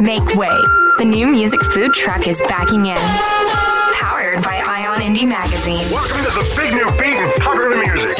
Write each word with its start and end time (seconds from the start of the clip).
Make 0.00 0.34
way. 0.34 0.60
The 0.98 1.06
new 1.06 1.26
music 1.26 1.60
food 1.72 1.94
truck 1.94 2.28
is 2.28 2.42
backing 2.42 2.84
in. 2.84 2.98
Powered 3.94 4.42
by 4.42 4.62
Indie 5.06 5.24
Magazine. 5.24 5.86
Welcome 5.92 6.16
to 6.16 6.30
the 6.32 6.54
big 6.56 6.74
new 6.74 6.90
beat 6.98 7.16
in 7.16 7.30
popular 7.40 7.76
music. 7.76 8.16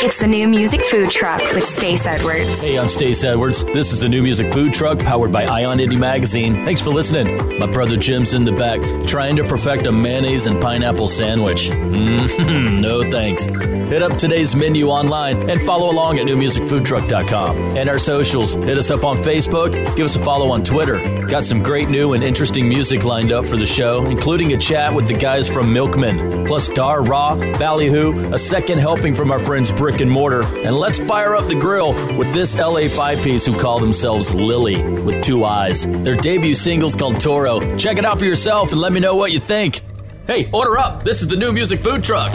It's 0.00 0.20
the 0.20 0.28
new 0.28 0.46
music 0.46 0.80
food 0.84 1.10
truck 1.10 1.40
with 1.54 1.68
Stace 1.68 2.06
Edwards. 2.06 2.62
Hey, 2.62 2.78
I'm 2.78 2.88
Stace 2.88 3.24
Edwards. 3.24 3.64
This 3.64 3.92
is 3.92 3.98
the 3.98 4.08
new 4.08 4.22
music 4.22 4.52
food 4.52 4.72
truck 4.72 5.00
powered 5.00 5.32
by 5.32 5.44
Ion 5.46 5.78
Indie 5.78 5.98
Magazine. 5.98 6.64
Thanks 6.64 6.80
for 6.80 6.90
listening. 6.90 7.58
My 7.58 7.66
brother 7.66 7.96
Jim's 7.96 8.32
in 8.32 8.44
the 8.44 8.52
back 8.52 8.80
trying 9.08 9.34
to 9.36 9.44
perfect 9.48 9.86
a 9.88 9.92
mayonnaise 9.92 10.46
and 10.46 10.62
pineapple 10.62 11.08
sandwich. 11.08 11.68
Mm-hmm, 11.68 12.80
no 12.80 13.02
thanks. 13.10 13.46
Hit 13.46 14.00
up 14.00 14.16
today's 14.16 14.54
menu 14.54 14.88
online 14.90 15.50
and 15.50 15.60
follow 15.62 15.90
along 15.90 16.20
at 16.20 16.26
newmusicfoodtruck.com. 16.26 17.56
And 17.76 17.88
our 17.88 17.98
socials. 17.98 18.54
Hit 18.54 18.78
us 18.78 18.92
up 18.92 19.02
on 19.02 19.16
Facebook. 19.16 19.72
Give 19.96 20.04
us 20.04 20.14
a 20.14 20.22
follow 20.22 20.50
on 20.50 20.62
Twitter. 20.62 21.26
Got 21.26 21.42
some 21.44 21.60
great 21.62 21.88
new 21.88 22.12
and 22.12 22.22
interesting 22.22 22.68
music 22.68 23.04
lined 23.04 23.32
up 23.32 23.46
for 23.46 23.56
the 23.56 23.66
show, 23.66 24.06
including 24.06 24.52
a 24.52 24.58
chat 24.58 24.94
with 24.94 25.08
the 25.08 25.14
guys 25.14 25.48
from 25.48 25.72
Milkmen, 25.88 26.46
plus 26.46 26.68
Dar 26.68 27.02
Ra, 27.02 27.34
Ballyhoo, 27.58 28.34
a 28.34 28.38
second 28.38 28.78
helping 28.78 29.14
from 29.14 29.30
our 29.32 29.38
friends 29.38 29.72
Brick 29.72 30.02
and 30.02 30.10
Mortar, 30.10 30.44
and 30.58 30.76
let's 30.76 30.98
fire 30.98 31.34
up 31.34 31.46
the 31.46 31.54
grill 31.54 31.94
with 32.18 32.32
this 32.34 32.58
LA 32.58 32.88
five 32.88 33.18
piece 33.22 33.46
who 33.46 33.58
call 33.58 33.78
themselves 33.78 34.28
Liily 34.30 35.02
with 35.04 35.24
two 35.24 35.44
eyes. 35.44 35.86
Their 35.86 36.16
debut 36.16 36.54
single's 36.54 36.94
called 36.94 37.20
Toro. 37.22 37.60
Check 37.78 37.96
it 37.96 38.04
out 38.04 38.18
for 38.18 38.26
yourself 38.26 38.72
and 38.72 38.80
let 38.82 38.92
me 38.92 39.00
know 39.00 39.16
what 39.16 39.32
you 39.32 39.40
think. 39.40 39.80
Hey, 40.26 40.50
order 40.52 40.76
up! 40.76 41.04
This 41.04 41.22
is 41.22 41.28
the 41.28 41.36
new 41.36 41.52
music 41.52 41.80
food 41.80 42.04
truck. 42.04 42.34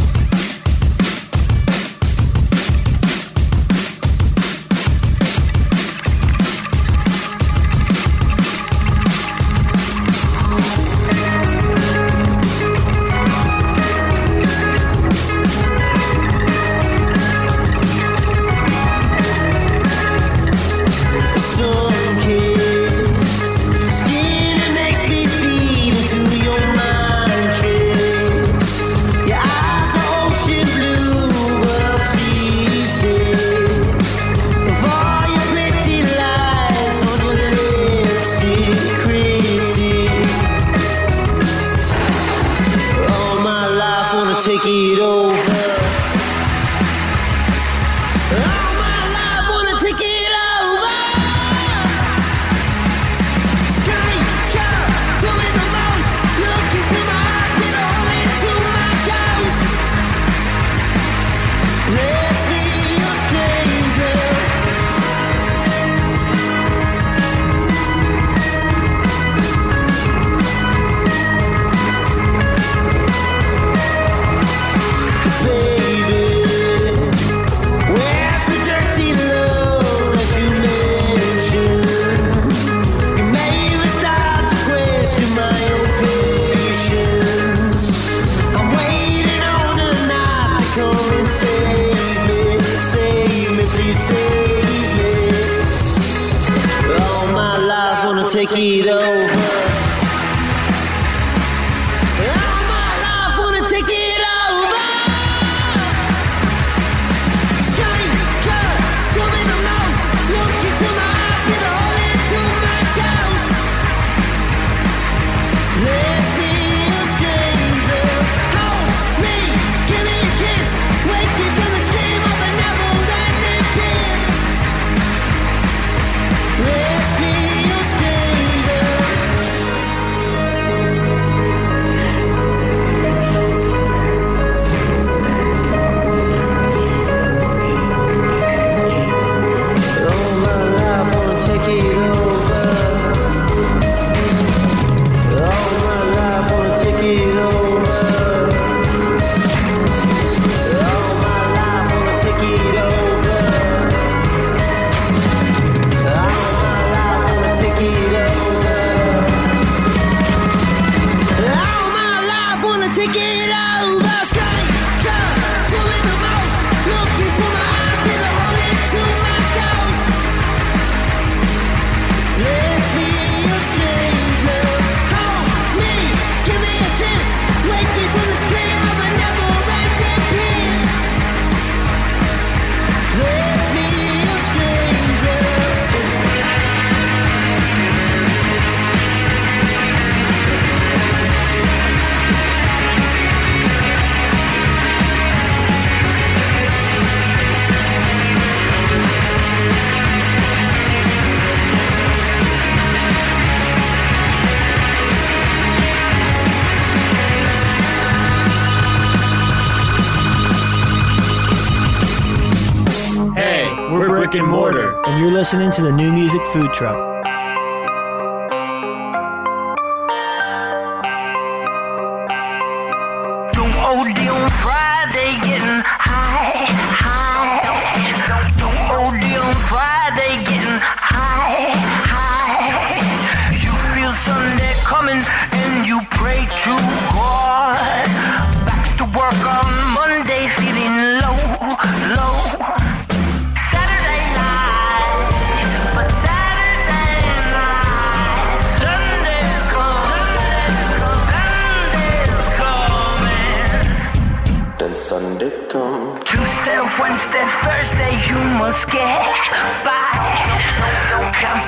And 214.36 214.48
Mortar. 214.48 215.00
and 215.06 215.20
you're 215.20 215.32
listening 215.32 215.72
to 215.72 215.82
the 215.82 215.92
new 215.92 216.12
music 216.12 216.46
food 216.48 216.74
truck. 216.74 217.13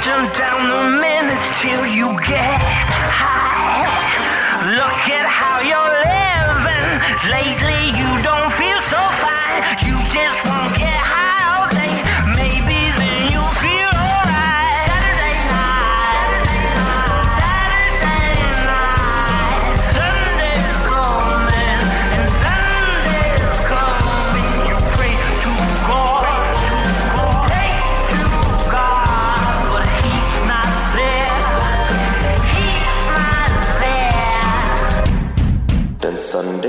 Counting 0.06 0.34
down 0.34 0.75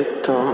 perfecto. 0.07 0.46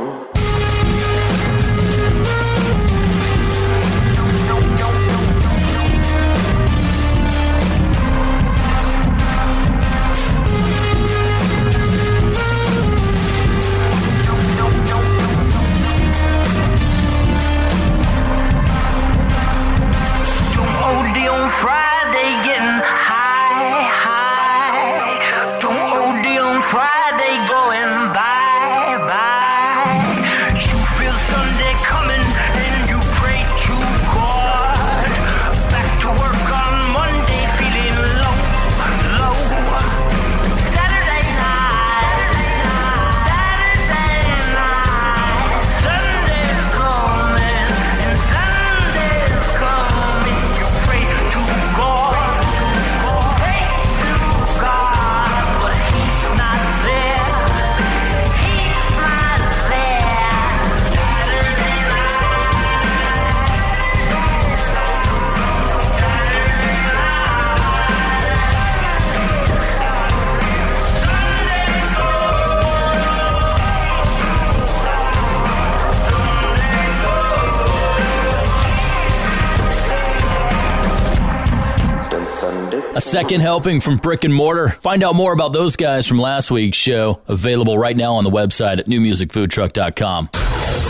Second 83.23 83.41
helping 83.41 83.79
from 83.79 83.99
Brick 83.99 84.25
and 84.25 84.35
Mortar. 84.35 84.71
Find 84.81 85.05
out 85.05 85.15
more 85.15 85.33
about 85.33 85.53
those 85.53 85.77
guys 85.77 86.09
from 86.09 86.19
last 86.19 86.51
week's 86.51 86.77
show. 86.77 87.21
Available 87.29 87.79
right 87.79 87.97
now 87.97 88.15
on 88.15 88.25
the 88.25 88.31
website 88.31 88.81
at 88.81 88.87
newmusicfoodtruck.com. 88.87 90.29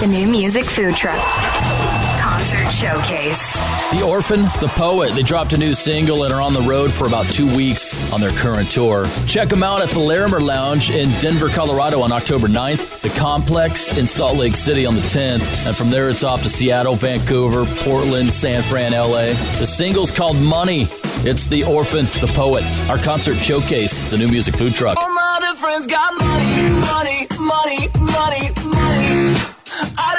The 0.00 0.06
new 0.06 0.26
music 0.26 0.64
food 0.64 0.94
truck. 0.94 2.02
Concert 2.43 2.71
showcase. 2.73 3.53
The 3.93 4.03
Orphan, 4.05 4.43
the 4.61 4.69
Poet, 4.75 5.12
they 5.12 5.23
dropped 5.23 5.53
a 5.53 5.56
new 5.56 5.75
single 5.75 6.25
and 6.25 6.35
are 6.35 6.41
on 6.41 6.53
the 6.53 6.61
road 6.61 6.93
for 6.93 7.06
about 7.06 7.25
two 7.27 7.47
weeks 7.56 8.12
on 8.12 8.21
their 8.21 8.33
current 8.33 8.69
tour. 8.69 9.05
Check 9.29 9.49
them 9.49 9.62
out 9.62 9.81
at 9.81 9.91
the 9.91 10.00
Larimer 10.00 10.41
Lounge 10.41 10.91
in 10.91 11.09
Denver, 11.21 11.49
Colorado 11.49 12.00
on 12.00 12.11
October 12.11 12.49
9th, 12.49 13.00
the 13.00 13.11
Complex 13.11 13.97
in 13.97 14.09
Salt 14.09 14.39
Lake 14.39 14.56
City 14.56 14.85
on 14.85 14.97
the 14.97 15.03
10th, 15.03 15.69
and 15.69 15.77
from 15.77 15.91
there 15.91 16.11
it's 16.11 16.25
off 16.25 16.43
to 16.43 16.49
Seattle, 16.49 16.97
Vancouver, 16.97 17.65
Portland, 17.85 18.35
San 18.35 18.65
Fran, 18.65 18.91
LA. 18.91 19.29
The 19.61 19.67
single's 19.67 20.11
called 20.11 20.37
Money. 20.37 20.89
It's 21.25 21.47
The 21.47 21.62
Orphan, 21.62 22.06
the 22.21 22.33
Poet, 22.35 22.65
our 22.91 22.99
concert 22.99 23.37
showcase, 23.37 24.06
the 24.06 24.19
new 24.19 24.27
music 24.27 24.56
food 24.56 24.75
truck. 24.75 24.97
All 24.99 25.15
my 25.15 25.39
other 25.41 25.56
friends 25.56 25.87
got 25.87 26.12
money, 26.19 26.71
money, 26.81 27.29
money, 27.39 27.89
money, 28.00 28.50
money. 28.65 29.53
I 29.97 30.12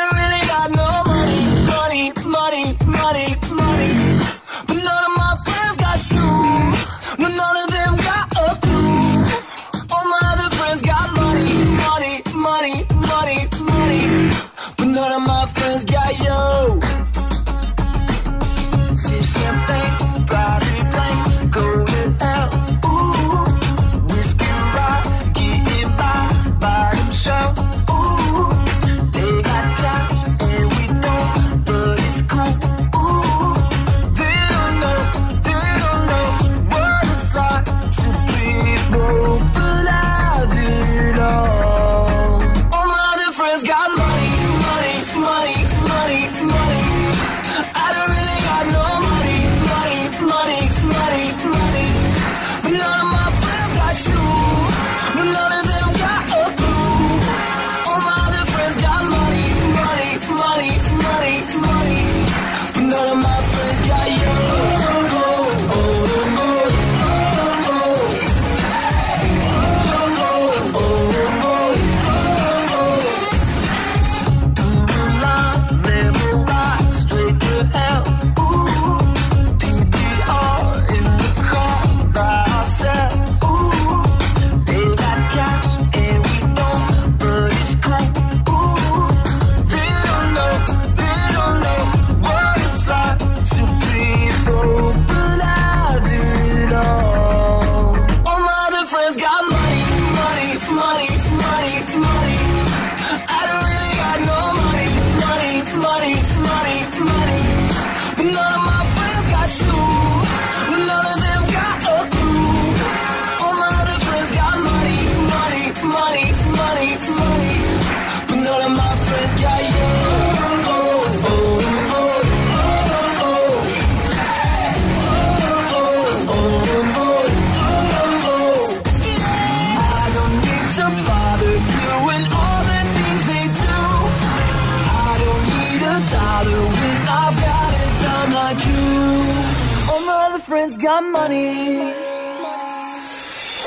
friends 140.53 140.77
got 140.77 141.03
money. 141.03 141.81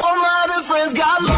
All 0.05 0.17
my 0.23 0.35
other 0.45 0.63
friends 0.63 0.95
got 0.95 1.21
money, 1.21 1.36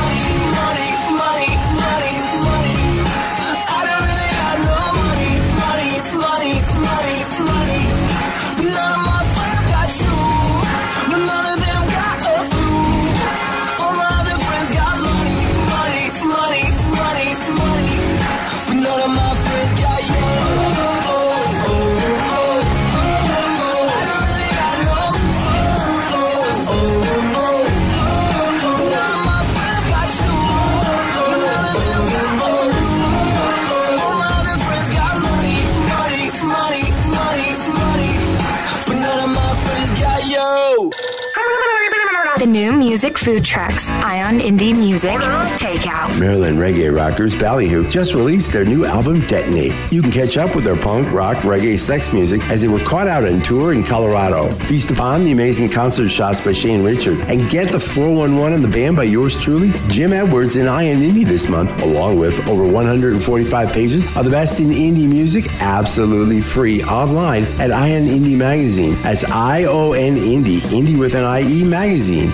music 43.09 43.25
food 43.25 43.45
trucks, 43.45 43.89
Ion 43.89 44.39
Indie 44.39 44.77
Music, 44.77 45.17
Takeout. 45.57 46.19
Maryland 46.21 46.59
reggae 46.59 46.95
rockers 46.95 47.35
Ballyhoo 47.35 47.89
just 47.89 48.13
released 48.13 48.53
their 48.53 48.67
new 48.67 48.85
album 48.85 49.27
Detonate. 49.27 49.73
You 49.91 50.03
can 50.03 50.11
catch 50.11 50.37
up 50.37 50.55
with 50.55 50.65
their 50.65 50.77
punk, 50.77 51.11
rock, 51.11 51.39
reggae, 51.39 51.79
sex 51.79 52.13
music 52.13 52.43
as 52.51 52.61
they 52.61 52.69
were 52.69 52.85
caught 52.85 53.09
out 53.09 53.25
on 53.25 53.41
tour 53.41 53.73
in 53.73 53.83
Colorado. 53.83 54.49
Feast 54.67 54.91
upon 54.91 55.25
the 55.25 55.33
amazing 55.33 55.71
concert 55.71 56.11
shots 56.11 56.43
by 56.43 56.53
Shane 56.53 56.83
Richard 56.83 57.19
and 57.29 57.49
get 57.49 57.73
the 57.73 57.81
411 57.81 58.53
in 58.53 58.63
the 58.63 58.69
band 58.69 58.97
by 58.97 59.05
yours 59.05 59.41
truly, 59.41 59.73
Jim 59.89 60.13
Edwards 60.13 60.57
and 60.57 60.69
Ion 60.69 61.01
Indie 61.01 61.25
this 61.25 61.49
month, 61.49 61.71
along 61.81 62.19
with 62.19 62.47
over 62.47 62.67
145 62.67 63.73
pages 63.73 64.05
of 64.17 64.27
the 64.27 64.31
best 64.31 64.61
in 64.61 64.69
indie 64.69 65.09
music 65.09 65.51
absolutely 65.61 66.43
free 66.43 66.83
online 66.85 67.45
at 67.59 67.73
Ion 67.73 68.05
Indie 68.05 68.37
Magazine. 68.37 69.01
That's 69.03 69.25
I 69.25 69.65
O 69.65 69.93
N 69.93 70.17
Indie, 70.17 70.59
Indie 70.59 70.99
with 70.99 71.15
an 71.15 71.25
IE 71.25 71.65
magazine. 71.65 72.31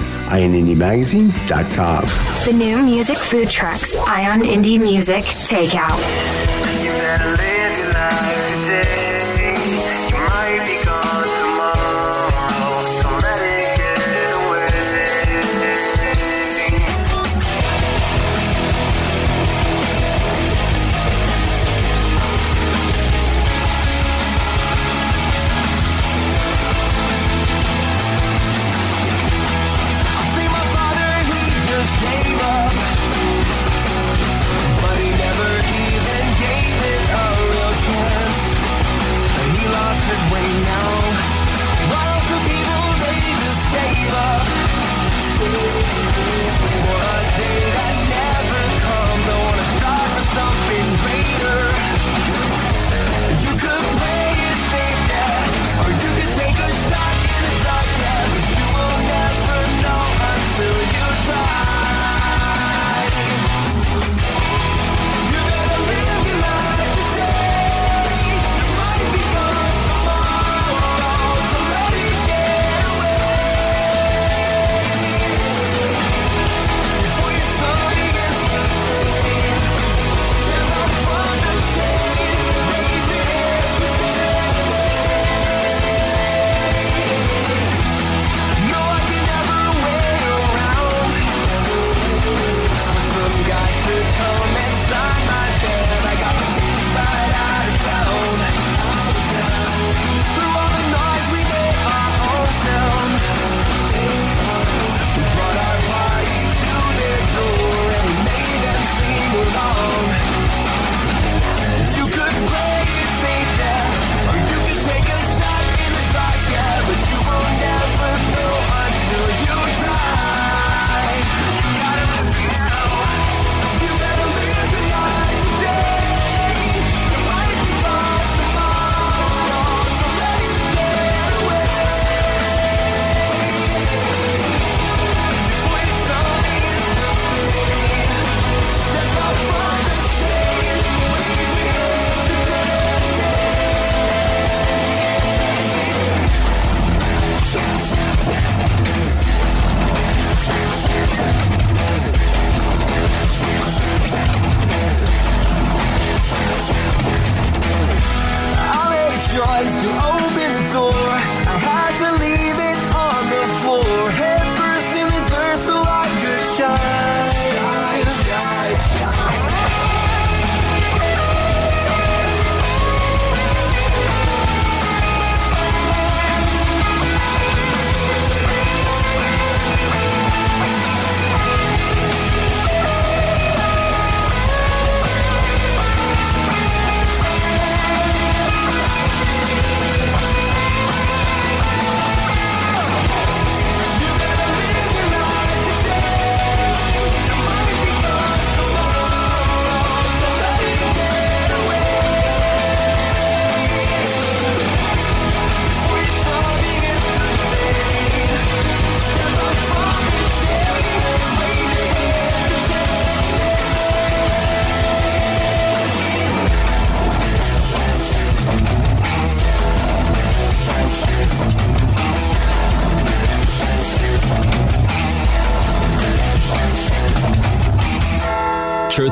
IonIndieMagazine.com. 0.65 2.05
The 2.47 2.53
new 2.53 2.83
music 2.83 3.19
food 3.19 3.49
trucks, 3.49 3.95
Ion 4.07 4.41
Indie 4.41 4.81
Music, 4.81 5.25
Takeout. 5.25 6.54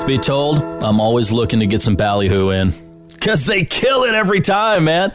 Truth 0.02 0.09
be 0.09 0.18
told, 0.18 0.59
I'm 0.82 1.00
always 1.00 1.30
looking 1.30 1.61
to 1.61 1.66
get 1.68 1.80
some 1.80 1.94
ballyhoo 1.94 2.50
in. 2.50 3.06
Because 3.06 3.47
they 3.47 3.64
kill 3.64 4.02
it 4.02 4.16
every 4.16 4.40
time, 4.40 4.82
man. 4.82 5.14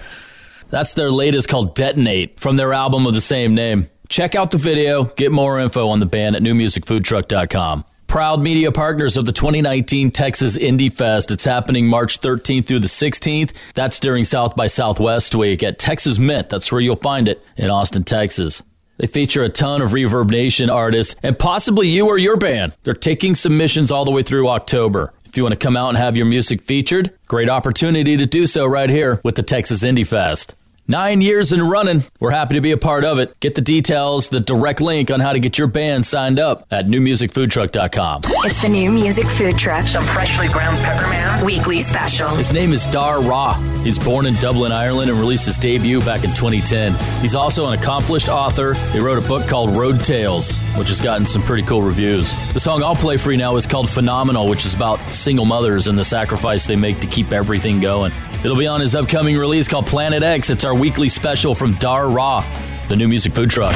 That's 0.70 0.94
their 0.94 1.12
latest 1.12 1.50
called 1.50 1.76
Detonate 1.76 2.40
from 2.40 2.56
their 2.56 2.72
album 2.72 3.06
of 3.06 3.14
the 3.14 3.20
same 3.20 3.54
name. 3.54 3.90
Check 4.08 4.34
out 4.34 4.52
the 4.52 4.58
video, 4.58 5.04
get 5.04 5.34
more 5.34 5.60
info 5.60 5.90
on 5.90 6.00
the 6.00 6.06
band 6.06 6.38
at 6.38 6.42
newmusicfoodtruck.com. 6.42 7.84
Proud 8.08 8.42
media 8.42 8.72
partners 8.72 9.18
of 9.18 9.26
the 9.26 9.34
2019 9.34 10.10
Texas 10.12 10.58
Indie 10.58 10.94
Fest. 10.94 11.32
It's 11.32 11.44
happening 11.44 11.88
March 11.88 12.22
13th 12.22 12.66
through 12.68 12.80
the 12.80 12.88
16th. 12.88 13.52
That's 13.74 14.00
during 14.00 14.24
South 14.24 14.56
by 14.56 14.68
Southwest 14.68 15.36
week 15.36 15.64
at 15.64 15.80
Texas 15.80 16.18
Mint. 16.18 16.48
That's 16.48 16.72
where 16.72 16.80
you'll 16.80 16.96
find 16.96 17.28
it 17.28 17.44
in 17.58 17.70
Austin, 17.70 18.06
Texas. 18.06 18.64
They 18.98 19.08
feature 19.08 19.44
a 19.44 19.50
ton 19.50 19.82
of 19.82 19.92
ReverbNation 19.92 20.74
artists 20.74 21.16
and 21.24 21.38
possibly 21.38 21.88
you 21.88 22.08
or 22.08 22.18
your 22.18 22.38
band. 22.38 22.76
They're 22.84 22.94
taking 22.94 23.36
submissions 23.36 23.92
all 23.92 24.06
the 24.06 24.12
way 24.12 24.24
through 24.24 24.50
October. 24.50 25.14
If 25.26 25.38
you 25.38 25.44
want 25.44 25.54
to 25.54 25.60
come 25.60 25.78
out 25.78 25.90
and 25.90 25.98
have 25.98 26.18
your 26.18 26.26
music 26.26 26.62
featured, 26.62 27.14
great 27.28 27.50
opportunity 27.50 28.18
to 28.18 28.26
do 28.26 28.48
so 28.48 28.66
right 28.66 28.90
here 28.90 29.22
with 29.24 29.36
the 29.36 29.44
Texas 29.44 29.84
Indie 29.84 30.08
Fest. 30.08 30.56
Nine 30.90 31.20
years 31.20 31.52
and 31.52 31.70
running. 31.70 32.06
We're 32.18 32.32
happy 32.32 32.56
to 32.56 32.62
be 32.62 32.72
a 32.72 32.78
part 32.78 33.04
of 33.04 33.20
it. 33.20 33.38
Get 33.42 33.56
the 33.56 33.62
details, 33.62 34.30
the 34.30 34.40
direct 34.40 34.80
link 34.80 35.12
on 35.12 35.20
how 35.20 35.34
to 35.34 35.40
get 35.40 35.58
your 35.58 35.68
band 35.68 36.06
signed 36.06 36.40
up 36.40 36.66
at 36.72 36.88
newmusicfoodtruck.com. 36.88 38.22
It's 38.46 38.62
the 38.62 38.70
new 38.70 38.94
music 38.94 39.26
food 39.26 39.58
truck. 39.58 39.86
Some 39.86 40.04
freshly 40.04 40.48
ground 40.48 40.78
peppermint. 40.78 41.44
Weekly 41.46 41.82
special. 41.82 42.30
His 42.30 42.54
name 42.54 42.72
is 42.72 42.86
Dar 42.88 43.22
Ra. 43.22 43.56
He's 43.84 44.00
born 44.00 44.28
in 44.28 44.36
Dublin, 44.36 44.72
Ireland, 44.72 45.12
and 45.12 45.20
released 45.20 45.46
his 45.46 45.60
debut 45.60 46.00
back 46.00 46.24
in 46.24 46.30
2010. 46.30 46.94
He's 47.22 47.36
also 47.36 47.68
an 47.68 47.78
accomplished 47.78 48.30
author. 48.30 48.74
He 48.94 49.00
wrote 49.00 49.22
a 49.22 49.28
book 49.28 49.46
called 49.46 49.72
Road 49.72 50.00
Tales, 50.00 50.58
which 50.78 50.88
has 50.88 51.02
gotten 51.02 51.26
some 51.26 51.42
pretty 51.42 51.64
cool 51.64 51.82
reviews. 51.82 52.34
The 52.54 52.62
song 52.62 52.82
I'll 52.82 52.96
play 52.96 53.18
for 53.18 53.34
you 53.34 53.38
now 53.38 53.58
is 53.58 53.68
called 53.68 53.90
Phenomenal, 53.90 54.48
which 54.48 54.66
is 54.66 54.74
about 54.74 55.02
single 55.14 55.44
mothers 55.44 55.90
and 55.90 56.00
the 56.00 56.06
sacrifice 56.06 56.66
they 56.66 56.78
make 56.78 57.02
to 57.02 57.08
keep 57.08 57.34
everything 57.34 57.82
going. 57.82 58.14
It'll 58.44 58.58
be 58.58 58.68
on 58.68 58.80
his 58.82 58.96
upcoming 58.96 59.36
release 59.36 59.68
called 59.68 59.88
Planet 59.88 60.22
X. 60.22 60.50
It's 60.50 60.64
our 60.64 60.76
weekly 60.76 61.10
special 61.10 61.56
from 61.56 61.74
Dar 61.76 62.10
Ra, 62.10 62.46
the 62.88 62.96
new 62.96 63.08
music 63.08 63.34
food 63.34 63.50
truck. 63.50 63.76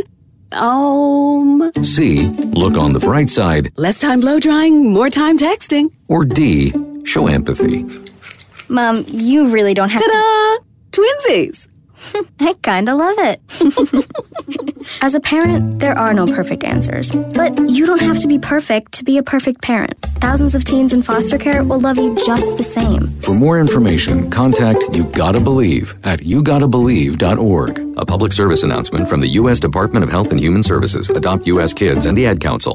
Um. 0.51 1.71
C. 1.83 2.27
Look 2.29 2.77
on 2.77 2.93
the 2.93 2.99
bright 2.99 3.29
side. 3.29 3.71
Less 3.77 3.99
time 3.99 4.19
blow 4.19 4.39
drying, 4.39 4.93
more 4.93 5.09
time 5.09 5.37
texting. 5.37 5.91
Or 6.07 6.25
D. 6.25 6.73
Show 7.03 7.27
empathy. 7.27 7.85
Mom, 8.69 9.05
you 9.07 9.49
really 9.49 9.73
don't 9.73 9.89
have 9.89 9.99
to. 9.99 10.05
Ta-da! 10.05 10.63
to. 10.91 11.01
Twinsies! 11.01 11.67
I 12.39 12.53
kinda 12.61 12.95
love 12.95 13.15
it. 13.19 13.41
As 15.01 15.15
a 15.15 15.19
parent, 15.19 15.79
there 15.79 15.97
are 15.97 16.13
no 16.13 16.25
perfect 16.27 16.63
answers. 16.63 17.11
But 17.11 17.57
you 17.69 17.85
don't 17.85 18.01
have 18.01 18.19
to 18.19 18.27
be 18.27 18.39
perfect 18.39 18.93
to 18.93 19.03
be 19.03 19.17
a 19.17 19.23
perfect 19.23 19.61
parent. 19.61 19.97
Thousands 20.21 20.55
of 20.55 20.63
teens 20.63 20.93
in 20.93 21.01
foster 21.01 21.37
care 21.37 21.63
will 21.63 21.79
love 21.79 21.97
you 21.97 22.15
just 22.25 22.57
the 22.57 22.63
same. 22.63 23.09
For 23.19 23.33
more 23.33 23.59
information, 23.59 24.29
contact 24.31 24.95
You 24.95 25.03
Gotta 25.05 25.41
Believe 25.41 25.95
at 26.03 26.19
YouGottaBelieve.org. 26.19 27.79
A 27.97 28.05
public 28.05 28.31
service 28.31 28.63
announcement 28.63 29.09
from 29.09 29.19
the 29.21 29.29
U.S. 29.29 29.59
Department 29.59 30.03
of 30.03 30.09
Health 30.09 30.31
and 30.31 30.39
Human 30.39 30.63
Services, 30.63 31.09
Adopt 31.09 31.47
U.S. 31.47 31.73
Kids, 31.73 32.05
and 32.05 32.17
the 32.17 32.27
Ad 32.27 32.39
Council. 32.39 32.73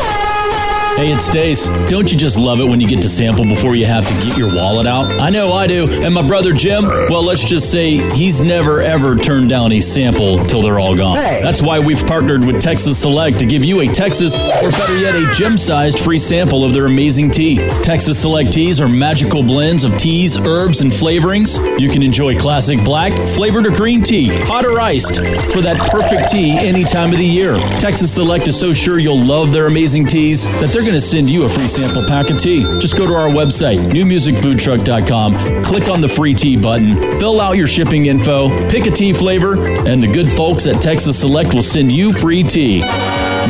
Hey, 0.97 1.11
it's 1.11 1.25
Stace. 1.25 1.69
Don't 1.89 2.13
you 2.13 2.19
just 2.19 2.39
love 2.39 2.61
it 2.61 2.65
when 2.65 2.79
you 2.79 2.87
get 2.87 3.01
to 3.01 3.09
sample 3.09 3.45
before 3.47 3.75
you 3.75 3.87
have 3.87 4.07
to 4.07 4.27
get 4.27 4.37
your 4.37 4.55
wallet 4.55 4.87
out? 4.87 5.07
I 5.21 5.31
know 5.31 5.53
I 5.53 5.67
do. 5.67 5.91
And 5.91 6.15
my 6.15 6.25
brother 6.25 6.53
Jim, 6.53 6.85
well, 6.85 7.25
let's 7.25 7.43
just 7.43 7.73
say 7.73 7.97
he's 8.13 8.43
never 8.43 8.83
ever 8.83 9.17
turned 9.17 9.49
down 9.49 9.73
a 9.73 9.81
sample 9.81 10.45
till 10.45 10.61
they're 10.61 10.79
all 10.79 10.95
gone. 10.95 11.17
Hey. 11.17 11.41
That's 11.43 11.63
why 11.63 11.79
we've 11.81 12.07
partnered 12.07 12.45
with 12.45 12.61
Texas 12.61 13.01
Select 13.01 13.39
to 13.39 13.47
give 13.47 13.65
you 13.65 13.81
a 13.81 13.87
Texas, 13.87 14.35
or 14.63 14.71
better 14.71 14.99
yet, 14.99 15.15
a 15.15 15.33
Jim 15.35 15.57
sized 15.57 15.99
free 15.99 16.19
sample 16.19 16.63
of 16.63 16.75
their 16.75 16.87
amazing 16.87 17.31
tea. 17.31 17.57
Texas 17.83 18.21
Select 18.21 18.53
teas 18.53 18.79
are 18.81 18.89
magical 18.89 19.43
blends 19.43 19.85
of 19.85 19.97
teas, 19.97 20.37
herbs, 20.37 20.83
and 20.83 20.93
flavorings. 20.93 21.81
You 21.81 21.89
can 21.89 22.03
enjoy 22.03 22.39
classic 22.39 22.85
black, 22.85 23.13
flavored 23.31 23.67
or 23.67 23.71
green 23.71 24.03
tea, 24.03 24.29
hot 24.29 24.67
or 24.67 24.79
iced, 24.79 25.17
for 25.53 25.63
that 25.63 25.79
perfect 25.91 26.31
tea 26.31 26.51
any 26.59 26.85
time 26.85 27.13
of 27.13 27.19
the 27.19 27.27
year. 27.27 27.55
Texas 27.81 28.15
Select 28.15 28.47
is 28.47 28.61
so 28.61 28.75
sure 28.75 28.99
you'll 28.99 29.25
love 29.25 29.53
their 29.53 29.67
amazing 29.67 30.07
teas 30.07 30.45
that 30.61 30.71
they're 30.71 30.82
going 30.83 30.95
to 30.95 31.01
send 31.01 31.31
you 31.31 31.45
a 31.45 31.49
free 31.49 31.69
sample 31.69 32.03
pack 32.07 32.31
of 32.31 32.39
tea. 32.39 32.63
Just 32.81 32.97
go 32.97 33.07
to 33.07 33.15
our 33.15 33.29
website, 33.29 33.79
newmusicfoodtruck.com, 33.79 35.65
click 35.65 35.89
on 35.89 36.01
the 36.01 36.09
free 36.09 36.35
tea 36.35 36.57
button, 36.57 36.97
fill 37.19 37.41
out 37.41 37.57
your 37.57 37.67
shipping 37.67 38.07
info, 38.07 38.49
pick 38.69 38.87
a 38.87 38.91
tea 38.91 39.13
flavor, 39.13 39.55
and 39.87 40.03
the 40.03 40.09
good 40.09 40.31
folks 40.31 40.67
at 40.67 40.83
Texas 40.83 41.21
Select 41.21 41.55
will 41.55 41.63
send 41.63 41.93
you 41.93 42.13
free 42.13 42.43
tea. 42.43 42.83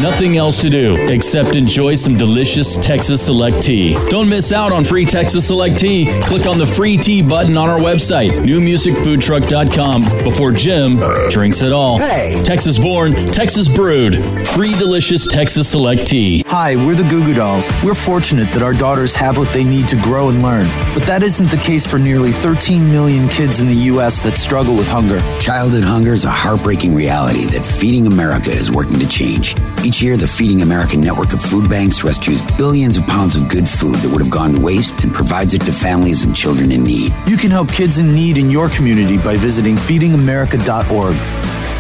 Nothing 0.01 0.37
else 0.37 0.61
to 0.63 0.71
do 0.71 0.97
except 1.09 1.55
enjoy 1.55 1.95
some 1.95 2.17
delicious 2.17 2.77
Texas 2.85 3.25
Select 3.25 3.63
tea. 3.63 3.95
Don't 4.09 4.29
miss 4.29 4.51
out 4.51 4.73
on 4.73 4.85
free 4.85 5.05
Texas 5.05 5.47
Select 5.47 5.79
tea. 5.79 6.07
Click 6.23 6.47
on 6.47 6.59
the 6.59 6.67
free 6.67 6.97
tea 6.97 7.23
button 7.23 7.57
on 7.57 7.69
our 7.69 7.79
website, 7.79 8.31
newmusicfoodtruck.com, 8.45 10.03
before 10.25 10.51
Jim 10.51 10.99
drinks 11.31 11.63
it 11.63 11.73
all. 11.73 11.99
Hey. 11.99 12.43
Texas 12.43 12.79
born, 12.79 13.13
Texas 13.27 13.69
brewed. 13.69 14.17
Free 14.49 14.73
delicious 14.73 15.31
Texas 15.31 15.69
Select 15.71 16.07
tea. 16.07 16.43
Hi, 16.49 16.75
we're 16.75 16.97
the 16.97 17.05
Goo 17.05 17.25
Goo 17.25 17.35
Dolls. 17.35 17.69
We're 17.85 17.95
fortunate 17.95 18.51
that 18.53 18.63
our 18.63 18.73
daughters 18.75 19.15
have 19.15 19.37
what 19.37 19.53
they 19.53 19.63
need 19.63 19.89
to 19.91 19.97
grow 20.03 20.31
and 20.31 20.43
learn. 20.43 20.67
But 20.95 21.05
that 21.05 21.23
isn't 21.23 21.51
the 21.51 21.59
case 21.59 21.87
for 21.87 21.99
nearly 21.99 22.33
13 22.33 22.91
million 22.91 23.29
kids 23.29 23.61
in 23.61 23.69
the 23.69 23.75
U.S. 23.93 24.23
that 24.23 24.37
struggle 24.37 24.75
with 24.75 24.89
hunger. 24.89 25.21
Childhood 25.39 25.85
hunger 25.85 26.13
is 26.15 26.25
a 26.25 26.31
heartbreaking 26.31 26.95
reality 26.95 27.45
that 27.47 27.65
Feeding 27.65 28.07
America 28.07 28.51
is 28.51 28.71
working 28.71 28.99
to 28.99 29.09
change. 29.09 29.55
Each 29.85 30.01
year, 30.01 30.17
the 30.17 30.29
Feeding 30.29 30.63
America 30.63 30.97
network 30.97 31.33
of 31.33 31.43
food 31.43 31.69
banks 31.69 32.05
rescues 32.05 32.41
billions 32.57 32.97
of 32.97 33.05
pounds 33.09 33.35
of 33.35 33.49
good 33.49 33.69
food 33.69 33.97
that 33.97 34.13
would 34.13 34.23
have 34.23 34.31
gone 34.31 34.55
to 34.55 34.61
waste 34.61 35.03
and 35.03 35.13
provides 35.13 35.55
it 35.55 35.63
to 35.63 35.73
families 35.73 36.25
and 36.25 36.37
children 36.37 36.71
in 36.71 36.85
need. 36.85 37.13
You 37.27 37.37
can 37.37 37.51
help 37.51 37.69
kids 37.69 37.99
in 37.99 38.15
need 38.15 38.39
in 38.39 38.49
your 38.49 38.69
community 38.69 39.19
by 39.19 39.37
visiting 39.37 39.75
feedingamerica.org. 39.75 41.17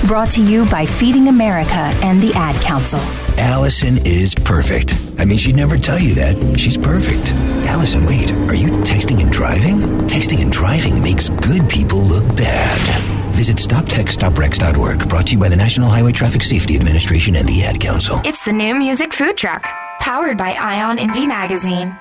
Brought 0.09 0.33
to 0.33 0.43
you 0.43 0.69
by 0.69 0.85
Feeding 0.85 1.29
America 1.29 1.93
and 2.03 2.21
the 2.21 2.33
Ad 2.35 2.57
Council. 2.57 2.99
Allison 3.38 4.05
is 4.05 4.35
perfect. 4.35 4.97
I 5.21 5.25
mean, 5.25 5.38
she'd 5.38 5.55
never 5.55 5.77
tell 5.77 5.99
you 5.99 6.12
that. 6.15 6.59
She's 6.59 6.77
perfect. 6.77 7.31
Allison, 7.69 8.05
wait, 8.05 8.33
are 8.33 8.57
you 8.57 8.67
texting 8.83 9.23
and 9.23 9.31
driving? 9.31 9.77
Texting 10.09 10.43
and 10.43 10.51
driving 10.51 11.01
makes 11.01 11.29
good 11.29 11.69
people 11.69 12.01
look 12.01 12.27
bad. 12.37 13.22
Visit 13.43 13.57
stoptextsstopwrecks.org, 13.57 15.09
brought 15.09 15.27
to 15.27 15.33
you 15.33 15.39
by 15.41 15.49
the 15.49 15.57
National 15.57 15.91
Highway 15.91 16.13
Traffic 16.13 16.43
Safety 16.43 16.77
Administration 16.77 17.35
and 17.35 17.49
the 17.49 17.65
Ad 17.65 17.81
Council. 17.81 18.21
It's 18.25 18.45
the 18.45 18.53
New 18.53 18.77
Music 18.77 19.13
Food 19.13 19.37
Truck, 19.37 19.65
powered 19.99 20.39
by 20.39 20.53
Ion 20.53 20.99
Indie 20.99 21.27
Magazine. 21.27 21.99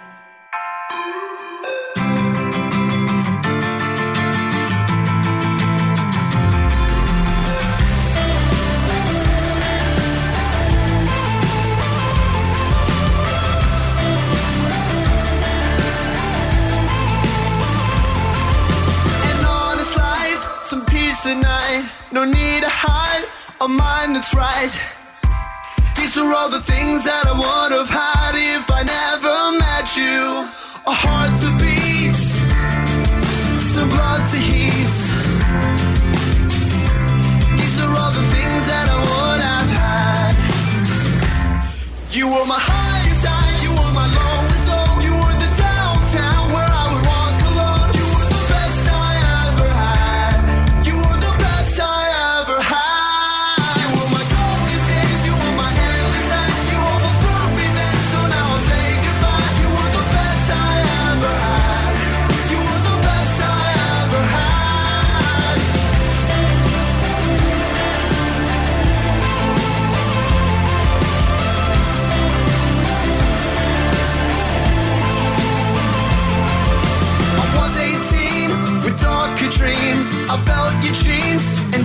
A 23.62 23.68
mind 23.68 24.16
that's 24.16 24.34
right. 24.34 24.74
These 25.96 26.18
are 26.18 26.34
all 26.34 26.50
the 26.50 26.62
things 26.62 27.04
that 27.04 27.26
I 27.28 27.34
would 27.38 27.72
have 27.78 27.90
had 27.90 28.34
if 28.34 28.66
I 28.72 28.82
never 28.82 29.38
met 29.62 29.88
you. 29.96 30.50
A 30.90 30.94
heart 31.04 31.30
to 31.44 31.50
beat, 31.62 32.18
some 33.74 33.90
blood 33.90 34.26
to 34.32 34.38
heat. 34.50 34.98
These 37.60 37.78
are 37.84 37.94
all 38.02 38.14
the 38.20 38.26
things 38.34 38.64
that 38.72 38.88
I 38.90 39.00
would 39.10 39.42
have 39.52 39.70
had. 39.84 40.34
You 42.10 42.26
were 42.34 42.46
my 42.46 42.58
highest 42.58 42.91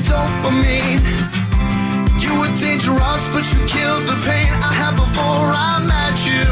dopamine. 0.08 1.02
You 2.22 2.32
were 2.40 2.52
dangerous, 2.60 3.22
but 3.34 3.44
you 3.52 3.60
killed 3.66 4.04
the 4.06 4.18
pain 4.26 4.50
I 4.62 4.72
had 4.80 4.94
before 4.94 5.48
I 5.68 5.82
met 5.92 6.16
you. 6.30 6.46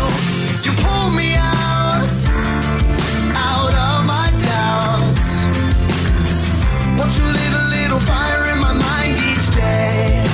You 0.64 0.72
pulled 0.82 1.14
me 1.14 1.30
out, 1.38 2.12
out 3.50 3.74
of 3.88 3.96
my 4.14 4.28
doubts. 4.50 5.28
What 6.98 7.10
you 7.16 7.24
lit 7.38 7.52
a 7.62 7.64
little 7.76 8.00
fire 8.00 8.44
in 8.52 8.58
my 8.58 8.74
mind 8.86 9.14
each 9.30 9.48
day. 9.54 10.24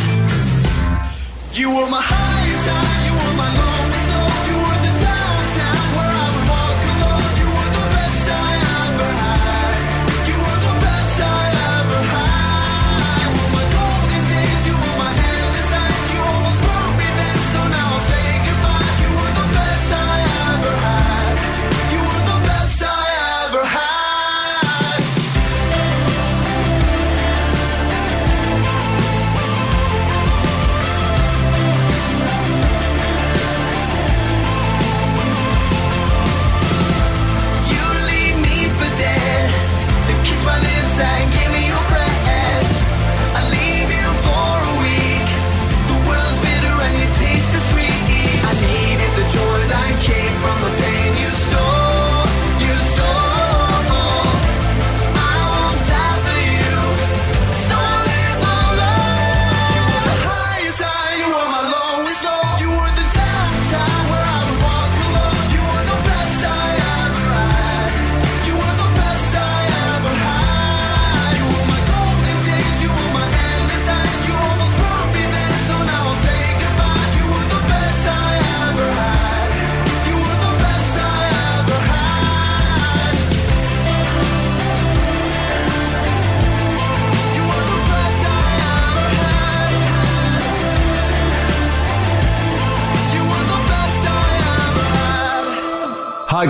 You 1.53 1.69
were 1.77 1.89
my 1.91 2.03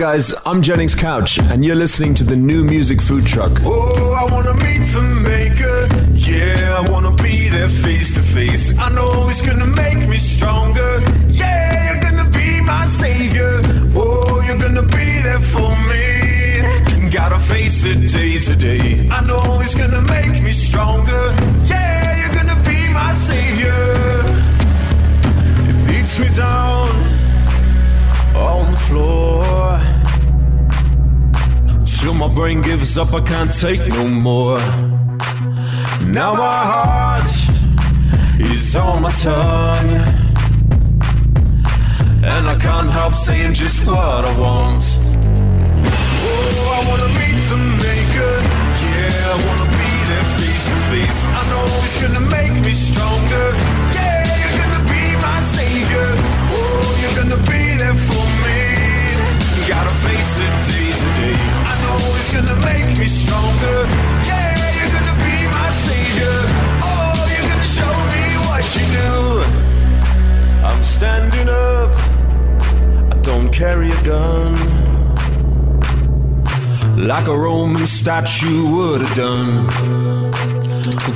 guys, 0.00 0.34
I'm 0.46 0.62
Jennings 0.62 0.94
Couch, 0.94 1.38
and 1.38 1.62
you're 1.62 1.76
listening 1.76 2.14
to 2.14 2.24
the 2.24 2.34
new 2.34 2.64
music 2.64 3.02
food 3.02 3.26
truck. 3.26 3.60
Oh, 3.66 4.14
I 4.14 4.32
wanna 4.32 4.54
meet 4.54 4.82
the 4.94 5.02
maker. 5.02 5.88
Yeah, 6.14 6.78
I 6.80 6.90
wanna 6.90 7.10
be 7.22 7.50
there 7.50 7.68
face 7.68 8.10
to 8.14 8.22
face. 8.22 8.72
I 8.78 8.88
know 8.94 9.28
it's 9.28 9.42
gonna 9.42 9.66
make 9.66 10.08
me 10.08 10.16
stronger. 10.16 11.02
Yeah, 11.28 11.92
you're 11.92 12.02
gonna 12.02 12.30
be 12.30 12.62
my 12.62 12.86
savior. 12.86 13.60
Oh, 13.94 14.40
you're 14.46 14.56
gonna 14.56 14.86
be 15.00 15.20
there 15.20 15.42
for 15.54 15.70
me. 15.90 17.10
Gotta 17.10 17.38
face 17.38 17.84
it 17.84 18.10
day 18.10 18.38
to 18.38 18.56
day. 18.56 19.06
I 19.10 19.20
know 19.26 19.60
it's 19.60 19.74
gonna 19.74 20.00
make 20.00 20.42
me 20.42 20.52
stronger. 20.52 21.24
Yeah, 21.66 22.16
you're 22.20 22.36
gonna 22.38 22.60
be 22.64 22.88
my 23.02 23.12
savior. 23.12 23.84
It 25.68 25.86
beats 25.86 26.18
me 26.18 26.28
down 26.34 26.88
on 28.34 28.70
the 28.70 28.78
floor. 28.88 29.49
Till 32.00 32.14
my 32.14 32.28
brain 32.28 32.62
gives 32.62 32.96
up, 32.96 33.12
I 33.12 33.20
can't 33.20 33.52
take 33.52 33.86
no 33.88 34.08
more. 34.08 34.58
Now 36.08 36.32
my 36.32 36.60
heart 36.72 37.30
is 38.40 38.74
on 38.74 39.02
my 39.02 39.12
tongue. 39.12 39.90
And 42.24 42.48
I 42.48 42.56
can't 42.58 42.90
help 42.90 43.12
saying 43.12 43.52
just 43.52 43.86
what 43.86 44.24
I 44.24 44.32
want. 44.40 44.82
Oh, 46.24 46.76
I 46.76 46.80
wanna 46.88 47.10
meet 47.20 47.38
the 47.52 47.58
maker. 47.84 48.32
Yeah, 48.80 49.34
I 49.34 49.38
wanna 49.46 49.68
be 49.80 49.90
there 50.08 50.26
face 50.40 50.64
to 50.72 50.78
face. 50.88 51.20
I 51.36 51.42
know 51.50 51.64
it's 51.84 52.00
gonna 52.00 52.24
make 52.32 52.54
me 52.64 52.72
stronger. 52.72 53.46
Yeah, 53.92 54.24
you're 54.40 54.56
gonna 54.62 54.84
be 54.88 55.04
my 55.20 55.38
savior. 55.40 56.08
Oh, 56.56 56.98
you're 57.02 57.16
gonna 57.20 57.42
be 57.44 57.76
there 57.76 57.98
for 58.08 58.24
me. 58.44 58.60
Gotta 59.68 59.94
face 60.06 60.32
it 60.40 60.54
day 60.64 60.88
to 61.02 61.10
day. 61.20 61.59
Gonna 62.32 62.58
make 62.60 62.98
me 62.98 63.06
stronger. 63.06 63.78
Yeah, 64.28 64.76
you're 64.76 64.92
gonna 64.94 65.16
be 65.24 65.34
my 65.58 65.70
savior. 65.86 66.38
Oh, 66.88 67.26
you're 67.32 67.48
gonna 67.50 67.72
show 67.78 67.94
me 68.14 68.24
what 68.46 68.64
you 68.76 68.86
do. 69.00 69.12
I'm 70.64 70.82
standing 70.82 71.48
up. 71.48 71.92
I 73.12 73.16
don't 73.22 73.50
carry 73.50 73.90
a 73.90 74.02
gun. 74.02 74.52
Like 76.96 77.26
a 77.26 77.36
Roman 77.36 77.86
statue 77.86 78.64
would 78.74 79.00
have 79.02 79.16
done. 79.16 79.68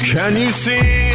Can 0.00 0.36
you 0.36 0.48
see 0.48 1.12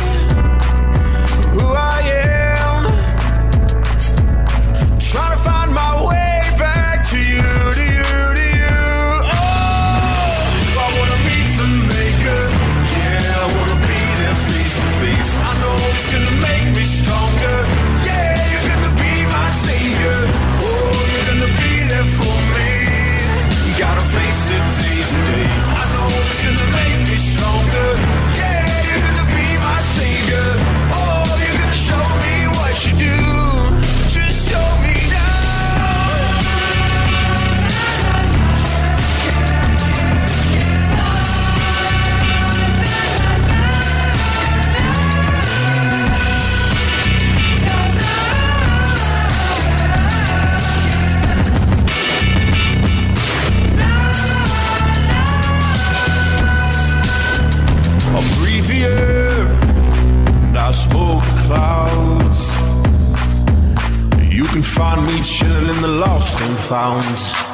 can 64.51 64.63
find 64.63 65.05
me 65.05 65.21
chilling 65.21 65.69
in 65.69 65.81
the 65.81 65.87
lost 65.87 66.41
and 66.41 66.59
found. 66.59 67.48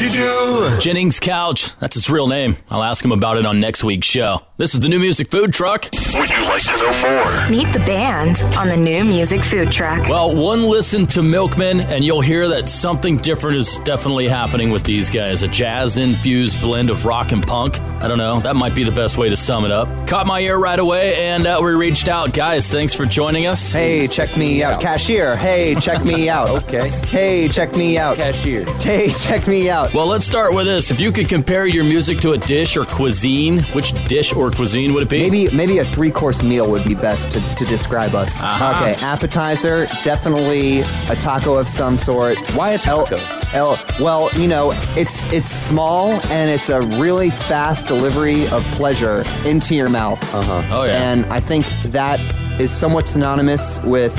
Me 0.00 0.08
what 0.08 0.14
you 0.14 0.20
do. 0.20 0.80
Jennings 0.80 1.20
Couch, 1.20 1.76
that's 1.78 1.96
his 1.96 2.08
real 2.08 2.26
name. 2.26 2.56
I'll 2.70 2.82
ask 2.82 3.04
him 3.04 3.12
about 3.12 3.36
it 3.36 3.44
on 3.44 3.60
next 3.60 3.84
week's 3.84 4.06
show. 4.06 4.40
This 4.56 4.74
is 4.74 4.80
the 4.80 4.88
new 4.88 4.98
music 4.98 5.30
food 5.30 5.52
truck. 5.52 5.88
Would 6.14 6.30
you 6.30 6.42
like 6.44 6.62
to 6.62 6.76
know 6.76 7.24
more? 7.24 7.50
Meet 7.50 7.72
the 7.72 7.80
band 7.80 8.42
on 8.56 8.68
the 8.68 8.76
new 8.76 9.04
music 9.04 9.42
food 9.42 9.72
truck. 9.72 10.08
Well, 10.08 10.34
one 10.34 10.62
listen 10.62 11.06
to 11.08 11.22
Milkmen, 11.22 11.80
and 11.80 12.04
you'll 12.04 12.20
hear 12.20 12.48
that 12.48 12.68
something 12.68 13.16
different 13.18 13.56
is 13.56 13.78
definitely 13.78 14.28
happening 14.28 14.70
with 14.70 14.84
these 14.84 15.10
guys. 15.10 15.42
A 15.42 15.48
jazz 15.48 15.98
infused 15.98 16.60
blend 16.60 16.90
of 16.90 17.04
rock 17.04 17.32
and 17.32 17.44
punk. 17.44 17.80
I 17.80 18.08
don't 18.08 18.18
know, 18.18 18.40
that 18.40 18.56
might 18.56 18.74
be 18.74 18.84
the 18.84 18.92
best 18.92 19.18
way 19.18 19.28
to 19.28 19.36
sum 19.36 19.64
it 19.64 19.70
up. 19.72 19.88
Caught 20.06 20.26
my 20.26 20.40
ear 20.40 20.58
right 20.58 20.78
away, 20.78 21.16
and 21.16 21.46
uh, 21.46 21.60
we 21.62 21.72
reached 21.72 22.08
out. 22.08 22.32
Guys, 22.32 22.70
thanks 22.70 22.94
for 22.94 23.04
joining 23.04 23.46
us. 23.46 23.72
Hey, 23.72 24.06
check 24.06 24.36
me 24.36 24.62
out. 24.62 24.80
Cashier. 24.80 25.36
Hey, 25.36 25.74
check 25.74 26.04
me 26.04 26.28
out. 26.28 26.50
okay. 26.64 26.88
Hey, 27.06 27.48
check 27.48 27.74
me 27.76 27.98
out. 27.98 28.16
Cashier. 28.16 28.64
Hey, 28.80 29.10
check 29.10 29.46
me 29.48 29.70
out. 29.70 29.81
Well, 29.94 30.06
let's 30.06 30.24
start 30.24 30.54
with 30.54 30.66
this. 30.66 30.90
If 30.90 31.00
you 31.00 31.12
could 31.12 31.28
compare 31.28 31.66
your 31.66 31.84
music 31.84 32.18
to 32.18 32.32
a 32.32 32.38
dish 32.38 32.76
or 32.76 32.84
cuisine, 32.84 33.62
which 33.74 33.92
dish 34.06 34.32
or 34.34 34.50
cuisine 34.50 34.94
would 34.94 35.02
it 35.02 35.08
be? 35.08 35.18
Maybe 35.18 35.54
maybe 35.54 35.78
a 35.78 35.84
three 35.84 36.10
course 36.10 36.42
meal 36.42 36.70
would 36.70 36.84
be 36.84 36.94
best 36.94 37.32
to, 37.32 37.40
to 37.56 37.64
describe 37.64 38.14
us. 38.14 38.42
Uh-huh. 38.42 38.70
Okay, 38.76 39.04
appetizer, 39.04 39.86
definitely 40.02 40.80
a 41.10 41.16
taco 41.16 41.54
of 41.54 41.68
some 41.68 41.96
sort. 41.96 42.38
Why 42.54 42.70
a 42.70 42.78
taco? 42.78 43.18
El, 43.52 43.78
well, 44.00 44.30
you 44.38 44.48
know, 44.48 44.70
it's 44.96 45.30
it's 45.32 45.50
small 45.50 46.12
and 46.30 46.50
it's 46.50 46.70
a 46.70 46.80
really 46.80 47.30
fast 47.30 47.88
delivery 47.88 48.46
of 48.48 48.64
pleasure 48.76 49.24
into 49.44 49.74
your 49.74 49.90
mouth. 49.90 50.22
Uh-huh. 50.34 50.62
Oh, 50.70 50.84
yeah. 50.84 51.12
And 51.12 51.26
I 51.26 51.40
think 51.40 51.66
that 51.86 52.20
is 52.60 52.70
somewhat 52.70 53.06
synonymous 53.06 53.78
with 53.82 54.14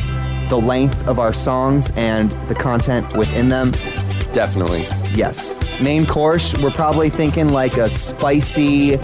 the 0.49 0.57
length 0.57 1.07
of 1.07 1.19
our 1.19 1.33
songs 1.33 1.91
and 1.95 2.31
the 2.47 2.53
content 2.53 3.15
within 3.17 3.49
them. 3.49 3.73
Definitely. 4.33 4.87
Yes. 5.13 5.55
Main 5.79 6.05
course, 6.05 6.53
we're 6.57 6.71
probably 6.71 7.09
thinking 7.09 7.49
like 7.49 7.77
a 7.77 7.89
spicy 7.89 8.97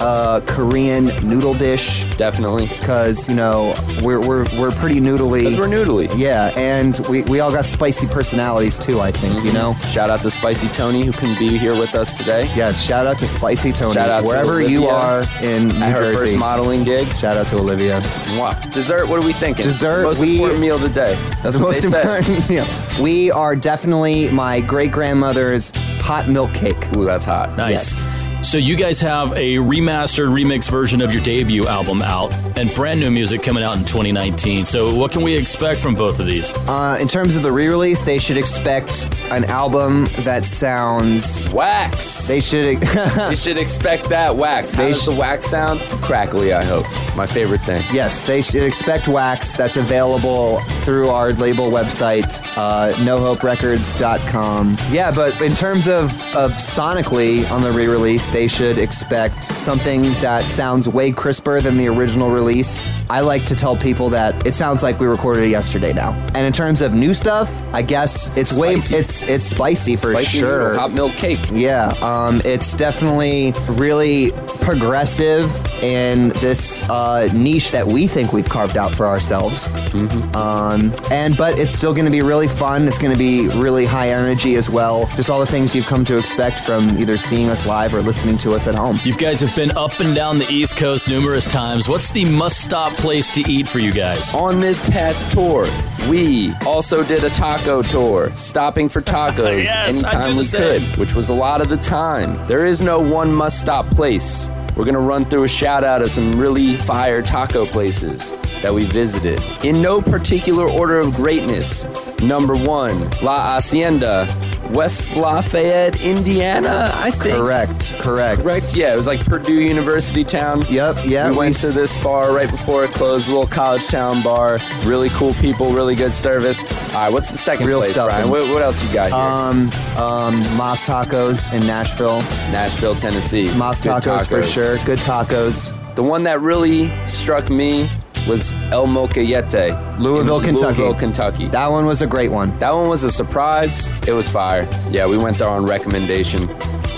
uh, 0.00 0.40
Korean 0.46 1.06
noodle 1.28 1.54
dish. 1.54 2.04
Definitely. 2.16 2.66
Because, 2.68 3.28
you 3.28 3.34
know, 3.34 3.74
we're, 4.02 4.20
we're, 4.20 4.44
we're 4.58 4.70
pretty 4.70 5.00
noodly. 5.00 5.44
'Cause 5.44 5.56
we're 5.56 5.64
noodly. 5.66 6.10
Yeah, 6.16 6.52
and 6.56 6.98
we, 7.08 7.22
we 7.24 7.40
all 7.40 7.50
got 7.50 7.66
spicy 7.66 8.06
personalities 8.06 8.78
too, 8.78 9.00
I 9.00 9.10
think, 9.12 9.44
you 9.44 9.52
know? 9.52 9.74
Shout 9.90 10.10
out 10.10 10.22
to 10.22 10.30
Spicy 10.30 10.68
Tony 10.68 11.04
who 11.04 11.12
couldn't 11.12 11.38
be 11.38 11.56
here 11.58 11.78
with 11.78 11.94
us 11.94 12.16
today. 12.18 12.44
Yes, 12.54 12.82
shout 12.84 13.06
out 13.06 13.18
to 13.20 13.26
Spicy 13.26 13.72
Tony. 13.72 13.94
Shout 13.94 14.08
out 14.10 14.20
to 14.22 14.26
Wherever 14.26 14.60
you 14.60 14.86
are 14.86 15.22
in 15.42 15.68
New 15.68 15.74
at 15.76 15.92
her 15.92 16.00
Jersey. 16.00 16.16
first 16.16 16.34
modeling 16.36 16.84
gig. 16.84 17.08
Shout 17.16 17.36
out 17.36 17.46
to 17.48 17.56
Olivia. 17.58 18.00
Mwah. 18.34 18.72
Dessert, 18.72 19.08
what 19.08 19.22
are 19.22 19.26
we 19.26 19.32
thinking? 19.32 19.62
Dessert, 19.64 20.02
Most 20.04 20.20
we- 20.20 20.34
important 20.36 20.60
meal 20.60 20.76
of 20.76 20.82
the 20.82 20.88
day. 20.88 21.14
That's 21.42 21.56
the 21.56 21.62
what 21.62 21.68
most 21.74 21.82
they 21.82 21.88
say. 21.88 22.00
important 22.18 22.48
meal. 22.50 22.66
We 23.02 23.30
are 23.30 23.54
definitely 23.56 24.30
my 24.30 24.60
great 24.60 24.92
grandmother's 24.92 25.70
hot 26.00 26.28
milk 26.28 26.52
cake. 26.54 26.94
Ooh, 26.96 27.04
that's 27.04 27.24
hot. 27.24 27.56
Nice. 27.56 28.02
So 28.44 28.58
you 28.58 28.76
guys 28.76 29.00
have 29.00 29.32
a 29.32 29.54
remastered 29.56 30.28
remix 30.28 30.70
version 30.70 31.00
of 31.00 31.12
your 31.12 31.22
debut 31.22 31.66
album 31.66 32.02
out 32.02 32.32
and 32.56 32.72
brand 32.74 33.00
new 33.00 33.10
music 33.10 33.42
coming 33.42 33.64
out 33.64 33.74
in 33.76 33.82
2019. 33.84 34.64
So 34.64 34.94
what 34.94 35.10
can 35.10 35.22
we 35.22 35.34
expect 35.34 35.80
from 35.80 35.94
both 35.96 36.20
of 36.20 36.26
these? 36.26 36.52
Uh, 36.68 36.96
in 37.00 37.08
terms 37.08 37.34
of 37.36 37.42
the 37.42 37.50
re-release, 37.50 38.02
they 38.02 38.18
should 38.18 38.36
expect 38.36 39.08
an 39.30 39.44
album 39.46 40.04
that 40.20 40.46
sounds 40.46 41.50
wax. 41.50 42.28
They 42.28 42.40
should. 42.40 42.64
you 43.30 43.34
should 43.34 43.56
expect 43.58 44.08
that 44.10 44.36
wax. 44.36 44.74
How 44.74 44.82
They 44.84 44.90
does 44.90 45.02
sh- 45.02 45.06
the 45.06 45.14
wax 45.14 45.46
sound? 45.46 45.80
Crackly, 46.02 46.52
I 46.52 46.64
hope. 46.64 46.86
My 47.16 47.26
favorite 47.26 47.62
thing. 47.62 47.82
Yes, 47.92 48.24
they 48.24 48.42
should 48.42 48.62
expect 48.62 49.08
wax 49.08 49.56
that's 49.56 49.76
available 49.78 50.60
through 50.82 51.08
our 51.08 51.32
label 51.32 51.70
website, 51.70 52.40
uh, 52.56 52.92
nohoperecords.com. 52.98 54.76
Yeah, 54.90 55.10
but 55.10 55.40
in 55.40 55.52
terms 55.52 55.88
of, 55.88 56.10
of 56.36 56.52
sonically 56.52 57.50
on 57.50 57.62
the 57.62 57.72
re 57.72 57.88
release, 57.88 58.30
they 58.34 58.48
should 58.48 58.78
expect 58.78 59.44
something 59.44 60.02
that 60.14 60.50
sounds 60.50 60.88
way 60.88 61.12
crisper 61.12 61.60
than 61.60 61.78
the 61.78 61.86
original 61.86 62.32
release. 62.32 62.84
I 63.08 63.20
like 63.20 63.46
to 63.46 63.54
tell 63.54 63.76
people 63.76 64.10
that 64.10 64.44
it 64.44 64.56
sounds 64.56 64.82
like 64.82 64.98
we 64.98 65.06
recorded 65.06 65.44
it 65.44 65.50
yesterday 65.50 65.92
now. 65.92 66.10
And 66.34 66.44
in 66.44 66.52
terms 66.52 66.82
of 66.82 66.94
new 66.94 67.14
stuff, 67.14 67.48
I 67.72 67.82
guess 67.82 68.36
it's 68.36 68.58
way 68.58 68.78
Spicy. 68.78 68.96
it's 68.96 69.22
it's 69.22 69.44
spicy 69.46 69.94
for 69.94 70.12
Spicy 70.12 70.38
sure. 70.38 70.68
noodle, 70.70 70.80
hot 70.80 70.92
milk 70.92 71.12
cake. 71.12 71.38
Yeah, 71.52 71.94
um, 72.02 72.42
it's 72.44 72.74
definitely 72.74 73.52
really 73.70 74.32
progressive 74.60 75.44
in 75.80 76.30
this 76.40 76.88
uh, 76.90 77.28
niche 77.32 77.70
that 77.70 77.86
we 77.86 78.08
think 78.08 78.32
we've 78.32 78.48
carved 78.48 78.76
out 78.76 78.92
for 78.96 79.06
ourselves. 79.06 79.68
Mm-hmm. 79.68 80.36
Um, 80.36 80.92
and 81.12 81.36
but 81.36 81.56
it's 81.56 81.76
still 81.76 81.92
going 81.92 82.06
to 82.06 82.10
be 82.10 82.22
really 82.22 82.48
fun. 82.48 82.88
It's 82.88 82.98
going 82.98 83.12
to 83.12 83.18
be 83.18 83.48
really 83.50 83.86
high 83.86 84.08
energy 84.08 84.56
as 84.56 84.68
well. 84.68 85.06
Just 85.14 85.30
all 85.30 85.38
the 85.38 85.46
things 85.46 85.72
you've 85.72 85.86
come 85.86 86.04
to 86.06 86.18
expect 86.18 86.60
from 86.60 86.88
either 86.98 87.16
seeing 87.16 87.48
us 87.48 87.64
live 87.64 87.94
or 87.94 88.02
listening 88.02 88.23
to 88.24 88.52
us 88.52 88.66
at 88.66 88.74
home. 88.74 88.98
You 89.04 89.14
guys 89.14 89.40
have 89.40 89.54
been 89.54 89.70
up 89.76 90.00
and 90.00 90.14
down 90.14 90.38
the 90.38 90.50
East 90.50 90.76
Coast 90.76 91.08
numerous 91.08 91.46
times. 91.50 91.88
What's 91.88 92.10
the 92.10 92.24
must 92.24 92.64
stop 92.64 92.96
place 92.96 93.30
to 93.32 93.42
eat 93.50 93.68
for 93.68 93.78
you 93.78 93.92
guys? 93.92 94.32
On 94.32 94.60
this 94.60 94.88
past 94.88 95.30
tour, 95.30 95.68
we 96.08 96.54
also 96.66 97.04
did 97.04 97.22
a 97.22 97.30
taco 97.30 97.82
tour, 97.82 98.34
stopping 98.34 98.88
for 98.88 99.02
tacos 99.02 99.64
Yes, 99.64 99.94
anytime 99.94 100.36
we 100.36 100.46
could, 100.46 100.96
which 100.96 101.14
was 101.14 101.28
a 101.28 101.34
lot 101.34 101.60
of 101.60 101.68
the 101.68 101.76
time. 101.76 102.44
There 102.48 102.64
is 102.64 102.82
no 102.82 102.98
one 102.98 103.32
must 103.32 103.60
stop 103.60 103.86
place. 103.90 104.50
We're 104.74 104.86
gonna 104.86 104.98
run 105.00 105.26
through 105.26 105.44
a 105.44 105.48
shout 105.48 105.84
out 105.84 106.02
of 106.02 106.10
some 106.10 106.32
really 106.32 106.76
fire 106.76 107.22
taco 107.22 107.66
places 107.66 108.32
that 108.62 108.72
we 108.72 108.84
visited. 108.84 109.40
In 109.64 109.82
no 109.82 110.00
particular 110.00 110.66
order 110.66 110.98
of 110.98 111.14
greatness. 111.14 111.86
Number 112.20 112.56
one, 112.56 112.98
La 113.20 113.54
Hacienda, 113.54 114.26
West 114.74 115.14
Lafayette, 115.14 116.04
Indiana, 116.04 116.90
I 116.94 117.12
think. 117.12 117.36
Correct, 117.36 117.94
correct. 118.00 118.42
Correct, 118.42 118.74
yeah. 118.74 118.92
It 118.92 118.96
was 118.96 119.06
like 119.06 119.24
Purdue 119.24 119.62
University 119.62 120.24
town. 120.24 120.64
Yep, 120.68 120.96
yeah. 121.04 121.30
We 121.30 121.36
went 121.36 121.54
we 121.54 121.60
to 121.60 121.68
this 121.68 121.96
bar 122.02 122.34
right 122.34 122.50
before 122.50 122.84
it 122.84 122.90
closed, 122.90 123.28
a 123.28 123.32
little 123.32 123.46
college 123.46 123.86
town 123.86 124.22
bar. 124.22 124.58
Really 124.84 125.10
cool 125.10 125.32
people, 125.34 125.72
really 125.72 125.94
good 125.94 126.12
service. 126.12 126.60
All 126.88 127.04
right, 127.04 127.12
what's 127.12 127.30
the 127.30 127.38
second 127.38 127.68
Real 127.68 127.80
place, 127.80 127.92
Brian? 127.92 128.28
What, 128.28 128.50
what 128.50 128.62
else 128.62 128.82
you 128.82 128.92
got 128.92 129.10
here? 129.10 129.20
Um, 129.20 129.70
um, 130.02 130.40
Mas 130.56 130.82
Tacos 130.82 131.52
in 131.52 131.64
Nashville. 131.66 132.18
Nashville, 132.50 132.96
Tennessee. 132.96 133.54
Mas 133.54 133.80
Good 133.80 134.02
Tacos, 134.02 134.26
for 134.26 134.42
sure. 134.42 134.78
Good 134.84 134.98
tacos. 134.98 135.72
The 135.94 136.02
one 136.02 136.24
that 136.24 136.40
really 136.40 136.90
struck 137.06 137.48
me 137.48 137.88
was 138.26 138.54
El 138.72 138.86
Molcajete. 138.86 139.98
Louisville, 139.98 140.40
Kentucky. 140.40 140.78
Louisville, 140.82 140.94
Kentucky. 140.94 141.48
That 141.48 141.68
one 141.68 141.86
was 141.86 142.02
a 142.02 142.06
great 142.06 142.30
one. 142.30 142.58
That 142.58 142.72
one 142.74 142.88
was 142.88 143.04
a 143.04 143.12
surprise. 143.12 143.92
It 144.06 144.12
was 144.12 144.28
fire. 144.28 144.68
Yeah, 144.90 145.06
we 145.06 145.18
went 145.18 145.38
there 145.38 145.48
on 145.48 145.66
recommendation 145.66 146.48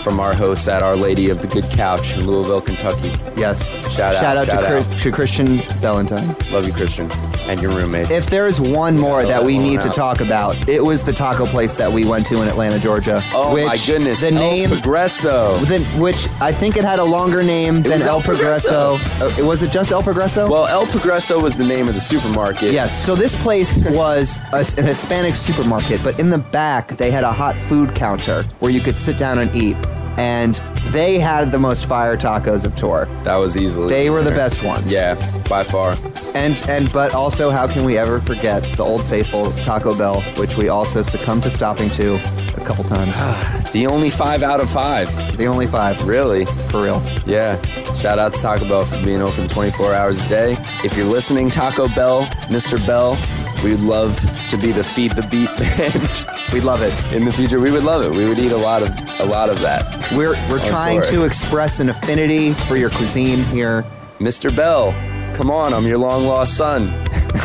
from 0.02 0.20
our 0.20 0.34
hosts 0.36 0.68
at 0.68 0.82
Our 0.84 0.94
Lady 0.96 1.30
of 1.30 1.42
the 1.42 1.48
Good 1.48 1.64
Couch 1.64 2.14
in 2.14 2.26
Louisville, 2.26 2.60
Kentucky. 2.60 3.12
Yes. 3.36 3.74
Shout 3.92 4.14
out. 4.14 4.20
Shout 4.20 4.36
out, 4.36 4.46
shout 4.46 4.62
to, 4.62 4.76
out. 4.76 4.84
Chri- 4.84 5.02
to 5.02 5.12
Christian 5.12 5.58
Valentine. 5.80 6.28
Love 6.52 6.64
you, 6.66 6.72
Christian, 6.72 7.08
and 7.48 7.60
your 7.60 7.72
roommates. 7.72 8.10
If 8.10 8.28
there's 8.30 8.60
one 8.60 8.96
more 8.96 9.24
that 9.24 9.42
we 9.44 9.58
need 9.58 9.80
to 9.82 9.88
talk 9.88 10.20
about, 10.20 10.68
it 10.68 10.82
was 10.82 11.02
the 11.02 11.12
taco 11.12 11.46
place 11.46 11.76
that 11.76 11.90
we 11.90 12.04
went 12.04 12.26
to 12.26 12.42
in 12.42 12.48
Atlanta, 12.48 12.78
Georgia. 12.78 13.20
oh 13.32 13.54
which 13.54 13.66
my 13.66 13.76
goodness, 13.86 14.20
The 14.20 14.28
El 14.28 14.34
name, 14.34 14.70
Progresso. 14.70 15.54
then, 15.66 15.82
which 16.00 16.28
I 16.40 16.52
think 16.52 16.76
it 16.76 16.84
had 16.84 16.98
a 16.98 17.04
longer 17.04 17.42
name 17.42 17.82
than 17.82 18.02
El 18.02 18.08
El 18.16 18.22
Progresso. 18.22 18.96
Progresso. 18.98 19.42
Uh, 19.42 19.46
was 19.46 19.62
it 19.62 19.70
just 19.70 19.92
El 19.92 20.02
Progresso? 20.02 20.48
Well, 20.48 20.66
El 20.66 20.86
Progresso 20.86 21.40
was 21.40 21.56
the 21.56 21.64
name 21.66 21.88
of 21.88 21.94
the 21.94 22.00
supermarket. 22.00 22.72
Yes, 22.72 23.04
so 23.04 23.14
this 23.14 23.34
place 23.42 23.82
was 23.90 24.38
a, 24.52 24.64
an 24.80 24.86
Hispanic 24.86 25.36
supermarket, 25.36 26.02
but 26.02 26.18
in 26.18 26.30
the 26.30 26.38
back 26.38 26.96
they 26.96 27.10
had 27.10 27.24
a 27.24 27.32
hot 27.32 27.56
food 27.56 27.94
counter 27.94 28.42
where 28.60 28.70
you 28.70 28.80
could 28.80 28.98
sit 28.98 29.16
down 29.16 29.38
and 29.38 29.54
eat. 29.54 29.76
And 30.18 30.60
they 30.92 31.18
had 31.18 31.52
the 31.52 31.58
most 31.58 31.86
fire 31.86 32.16
tacos 32.16 32.64
of 32.64 32.74
tour. 32.74 33.06
That 33.24 33.36
was 33.36 33.56
easily. 33.56 33.88
They 33.88 34.10
were 34.10 34.22
the 34.22 34.30
best 34.30 34.62
ones. 34.62 34.90
Yeah, 34.90 35.14
by 35.48 35.64
far. 35.64 35.96
And 36.34 36.62
and 36.68 36.92
but 36.92 37.14
also 37.14 37.50
how 37.50 37.66
can 37.66 37.84
we 37.84 37.96
ever 37.98 38.20
forget 38.20 38.62
the 38.76 38.82
old 38.84 39.02
faithful 39.04 39.50
Taco 39.62 39.96
Bell, 39.96 40.20
which 40.36 40.56
we 40.56 40.68
also 40.68 41.02
succumbed 41.02 41.42
to 41.44 41.50
stopping 41.50 41.90
to 41.90 42.14
a 42.60 42.64
couple 42.64 42.84
times. 42.84 43.16
The 43.76 43.86
only 43.86 44.08
five 44.08 44.42
out 44.42 44.60
of 44.60 44.70
five. 44.70 45.08
the 45.36 45.44
only 45.46 45.66
five. 45.66 46.08
Really? 46.08 46.46
For 46.70 46.84
real. 46.84 47.02
Yeah. 47.26 47.60
Shout 47.96 48.18
out 48.18 48.32
to 48.32 48.40
Taco 48.40 48.66
Bell 48.66 48.84
for 48.86 49.02
being 49.04 49.20
open 49.20 49.48
24 49.48 49.94
hours 49.94 50.24
a 50.24 50.28
day. 50.30 50.56
If 50.82 50.96
you're 50.96 51.04
listening, 51.06 51.50
Taco 51.50 51.86
Bell, 51.88 52.24
Mr. 52.48 52.78
Bell, 52.86 53.18
we'd 53.62 53.80
love 53.80 54.18
to 54.50 54.56
be 54.56 54.72
the 54.72 54.84
Feed 54.84 55.12
the 55.12 55.22
Beat 55.22 55.48
band. 55.58 56.26
We'd 56.52 56.64
love 56.64 56.82
it. 56.82 56.92
In 57.14 57.24
the 57.24 57.32
future, 57.32 57.60
we 57.60 57.72
would 57.72 57.84
love 57.84 58.02
it. 58.02 58.16
We 58.16 58.28
would 58.28 58.38
eat 58.38 58.52
a 58.52 58.56
lot 58.56 58.82
of 58.82 58.88
a 59.20 59.24
lot 59.24 59.48
of 59.48 59.60
that. 59.60 59.84
We're 60.12 60.34
we're 60.50 60.64
trying 60.66 61.02
to 61.02 61.24
express 61.24 61.80
an 61.80 61.88
affinity 61.88 62.52
for 62.52 62.76
your 62.76 62.90
cuisine 62.90 63.44
here. 63.44 63.84
Mr. 64.18 64.54
Bell, 64.54 64.92
come 65.34 65.50
on, 65.50 65.74
I'm 65.74 65.86
your 65.86 65.98
long 65.98 66.24
lost 66.24 66.56
son. 66.56 66.90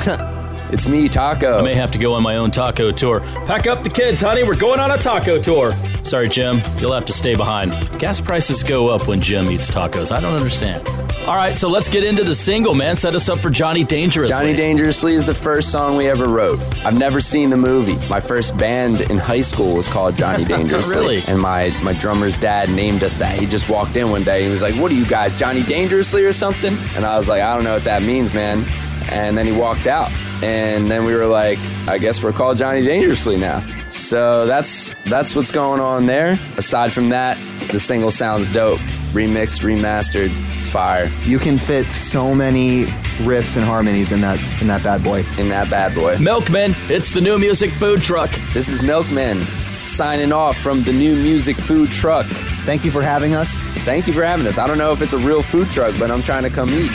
it's 0.72 0.88
me, 0.88 1.10
Taco. 1.10 1.60
I 1.60 1.62
may 1.62 1.76
have 1.76 1.92
to 1.92 1.98
go 1.98 2.14
on 2.14 2.24
my 2.24 2.38
own 2.38 2.52
taco 2.52 2.92
tour. 2.92 3.20
Pack 3.46 3.68
up 3.68 3.84
the 3.84 3.90
kids, 3.90 4.22
honey. 4.22 4.44
We're 4.44 4.56
going 4.56 4.80
on 4.80 4.92
a 4.92 4.98
taco 4.98 5.42
tour. 5.42 5.72
Sorry, 6.04 6.30
Jim. 6.30 6.62
You'll 6.80 6.94
have 6.94 7.06
to 7.06 7.14
stay 7.14 7.36
behind. 7.36 7.72
Gas 8.00 8.22
prices 8.22 8.64
go 8.64 8.90
up 8.90 9.08
when 9.08 9.22
Jim 9.22 9.50
eats 9.50 9.70
tacos. 9.70 10.12
I 10.12 10.20
don't 10.20 10.34
understand. 10.36 10.88
All 11.28 11.36
right, 11.36 11.56
so 11.56 11.70
let's 11.70 11.88
get 11.88 12.04
into 12.04 12.24
the 12.24 12.34
single, 12.34 12.74
man. 12.74 12.96
Set 12.96 13.14
us 13.14 13.30
up 13.30 13.38
for 13.38 13.52
Johnny 13.52 13.84
Dangerously. 13.84 14.36
Johnny 14.36 14.56
Dangerously 14.56 15.14
is 15.14 15.24
the 15.24 15.36
first 15.36 15.72
song 15.72 15.96
we 15.96 16.08
ever 16.08 16.26
wrote. 16.28 16.60
I've 16.84 16.98
never 16.98 17.20
seen 17.20 17.52
the 17.52 17.58
movie. 17.58 17.96
My 18.10 18.20
first 18.20 18.58
band 18.58 19.02
in 19.02 19.20
high 19.20 19.42
school 19.42 19.76
was 19.76 19.88
called 19.88 20.18
Johnny 20.18 20.44
Dangerously. 20.46 20.96
Really? 20.96 21.24
And 21.28 21.40
my, 21.40 21.70
my 21.84 21.94
drummer's 21.94 22.40
dad 22.40 22.72
named 22.72 23.04
us 23.04 23.18
that. 23.18 23.38
He 23.38 23.46
just 23.46 23.70
walked 23.70 23.96
in 23.98 24.10
one 24.10 24.24
day 24.24 24.38
and 24.38 24.46
he 24.48 24.52
was 24.52 24.64
like, 24.64 24.74
What 24.76 24.92
are 24.92 24.96
you 24.96 25.06
guys, 25.06 25.38
Johnny 25.38 25.62
Dangerously 25.62 26.26
or 26.26 26.34
something? 26.34 26.76
And 26.96 27.06
I 27.06 27.18
was 27.18 27.30
like, 27.30 27.44
I 27.44 27.54
don't 27.54 27.66
know 27.66 27.76
what 27.76 27.84
that 27.84 28.02
means, 28.02 28.34
man. 28.34 28.66
And 29.12 29.38
then 29.38 29.46
he 29.46 29.52
walked 29.52 29.86
out. 29.86 30.10
And 30.44 30.90
then 30.90 31.06
we 31.06 31.14
were 31.14 31.28
like, 31.28 31.60
I 31.88 31.98
guess 31.98 32.24
we're 32.24 32.32
called 32.32 32.58
Johnny 32.58 32.84
Dangerously 32.84 33.38
now. 33.38 33.64
So 33.90 34.46
that's 34.46 34.96
that's 35.06 35.36
what's 35.36 35.52
going 35.52 35.80
on 35.80 36.06
there. 36.06 36.40
Aside 36.58 36.92
from 36.92 37.10
that, 37.10 37.38
the 37.72 37.80
single 37.80 38.12
sounds 38.12 38.48
dope. 38.48 38.80
Remixed, 39.12 39.62
remastered, 39.62 40.32
it's 40.58 40.70
fire. 40.70 41.12
You 41.24 41.38
can 41.38 41.58
fit 41.58 41.86
so 41.88 42.34
many 42.34 42.86
riffs 43.26 43.58
and 43.58 43.66
harmonies 43.66 44.12
in 44.12 44.22
that 44.22 44.40
in 44.62 44.68
that 44.68 44.84
bad 44.84 45.04
boy. 45.04 45.24
In 45.38 45.50
that 45.50 45.70
bad 45.70 45.94
boy. 45.94 46.18
Milkmen, 46.18 46.74
it's 46.90 47.12
the 47.12 47.22
new 47.22 47.38
music 47.38 47.70
food 47.72 48.02
truck. 48.02 48.30
This 48.54 48.70
is 48.70 48.82
Milkmen 48.82 49.40
signing 49.84 50.32
off 50.32 50.58
from 50.58 50.84
the 50.84 50.94
new 50.94 51.16
music 51.16 51.56
food 51.56 51.92
truck. 51.92 52.26
Thank 52.66 52.86
you 52.86 52.92
for 52.92 53.02
having 53.02 53.34
us. 53.36 53.62
Thank 53.84 54.08
you 54.08 54.14
for 54.14 54.24
having 54.24 54.46
us. 54.48 54.58
I 54.58 54.68
don't 54.68 54.78
know 54.78 54.92
if 54.92 55.02
it's 55.02 55.14
a 55.14 55.18
real 55.18 55.42
food 55.42 55.70
truck, 55.72 55.96
but 56.00 56.12
I'm 56.12 56.22
trying 56.22 56.44
to 56.44 56.50
come 56.50 56.70
eat. 56.70 56.92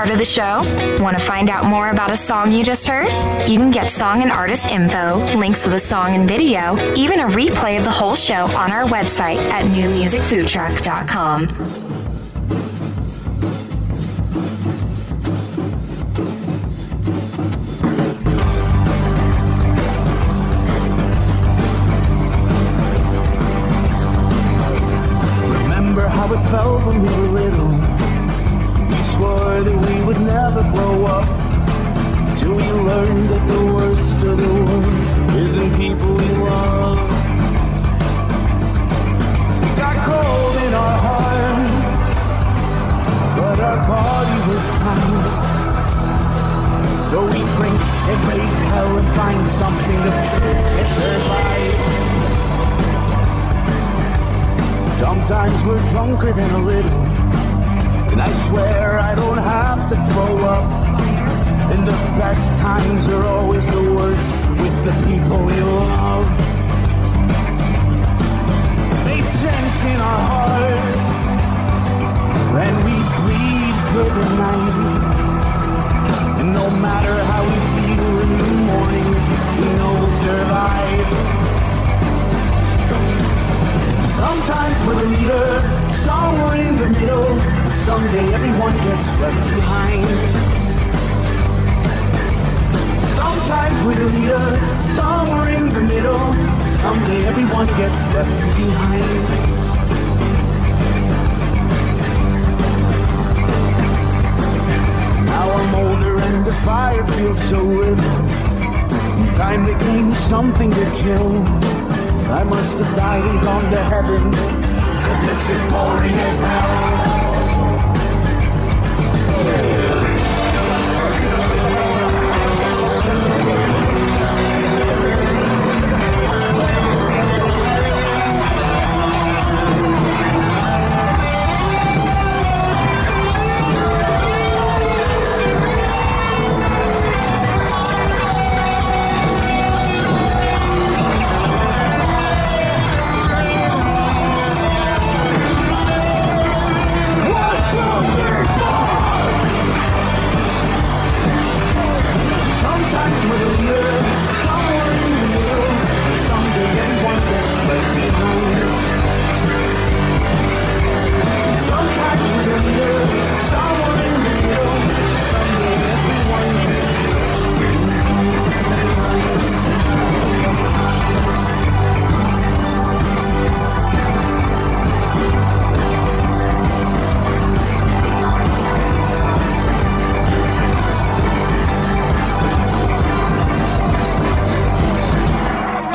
Part 0.00 0.10
of 0.10 0.16
the 0.16 0.24
show? 0.24 0.62
Want 1.02 1.18
to 1.18 1.22
find 1.22 1.50
out 1.50 1.66
more 1.66 1.90
about 1.90 2.10
a 2.10 2.16
song 2.16 2.50
you 2.50 2.64
just 2.64 2.88
heard? 2.88 3.06
You 3.46 3.58
can 3.58 3.70
get 3.70 3.90
song 3.90 4.22
and 4.22 4.32
artist 4.32 4.64
info, 4.64 5.18
links 5.36 5.64
to 5.64 5.68
the 5.68 5.78
song 5.78 6.14
and 6.14 6.26
video, 6.26 6.78
even 6.94 7.20
a 7.20 7.26
replay 7.26 7.76
of 7.76 7.84
the 7.84 7.90
whole 7.90 8.14
show 8.14 8.46
on 8.56 8.72
our 8.72 8.84
website 8.84 9.36
at 9.50 9.66
newmusicfoodtruck.com. 9.66 11.89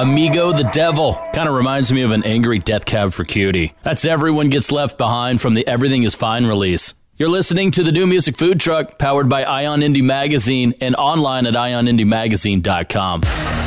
Amigo 0.06 0.52
the 0.52 0.66
Devil. 0.66 1.16
Kind 1.34 1.50
of 1.50 1.56
reminds 1.56 1.92
me 1.92 2.04
of 2.04 2.12
an 2.12 2.24
angry 2.26 2.60
death 2.60 2.86
cab 2.86 3.12
for 3.12 3.24
cutie. 3.24 3.74
That's 3.82 4.06
Everyone 4.06 4.50
Gets 4.50 4.72
Left 4.72 5.00
Behind 5.00 5.42
from 5.42 5.56
the 5.56 5.66
Everything 5.66 6.04
is 6.04 6.14
Fine 6.14 6.46
release. 6.46 6.94
You're 7.18 7.28
listening 7.28 7.72
to 7.72 7.84
the 7.84 7.92
new 7.92 8.06
music 8.06 8.38
food 8.38 8.60
truck 8.60 9.00
powered 9.00 9.30
by 9.30 9.44
Ion 9.44 9.82
Indie 9.82 10.04
Magazine 10.04 10.76
and 10.80 10.96
online 10.96 11.48
at 11.48 11.56
ionindiemagazine.com. 11.56 13.65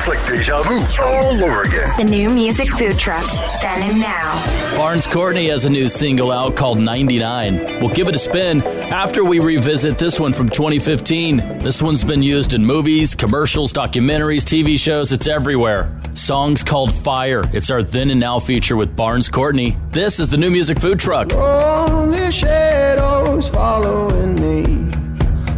It's 0.00 0.08
like 0.08 0.26
deja 0.26 0.62
vu 0.62 1.02
all 1.02 1.44
over 1.44 1.62
again. 1.64 1.86
The 1.98 2.04
new 2.04 2.30
music 2.30 2.70
food 2.70 2.98
truck, 2.98 3.22
then 3.60 3.82
and 3.82 4.00
now. 4.00 4.74
Barns 4.74 5.06
Courtney 5.06 5.50
has 5.50 5.66
a 5.66 5.68
new 5.68 5.88
single 5.88 6.32
out 6.32 6.56
called 6.56 6.78
99. 6.78 7.80
We'll 7.80 7.90
give 7.90 8.08
it 8.08 8.16
a 8.16 8.18
spin 8.18 8.62
after 8.62 9.22
we 9.22 9.40
revisit 9.40 9.98
this 9.98 10.18
one 10.18 10.32
from 10.32 10.48
2015. 10.48 11.58
This 11.58 11.82
one's 11.82 12.02
been 12.02 12.22
used 12.22 12.54
in 12.54 12.64
movies, 12.64 13.14
commercials, 13.14 13.74
documentaries, 13.74 14.40
TV 14.40 14.78
shows, 14.78 15.12
it's 15.12 15.26
everywhere. 15.26 15.94
Song's 16.14 16.62
called 16.62 16.94
Fire. 16.94 17.44
It's 17.52 17.68
our 17.68 17.82
then 17.82 18.08
and 18.08 18.20
now 18.20 18.38
feature 18.38 18.76
with 18.76 18.96
Barns 18.96 19.28
Courtney. 19.28 19.76
This 19.90 20.18
is 20.18 20.30
the 20.30 20.38
new 20.38 20.50
music 20.50 20.80
food 20.80 20.98
truck. 20.98 21.34
Lonely 21.34 22.30
shadows 22.30 23.50
following 23.50 24.34
me. 24.36 24.92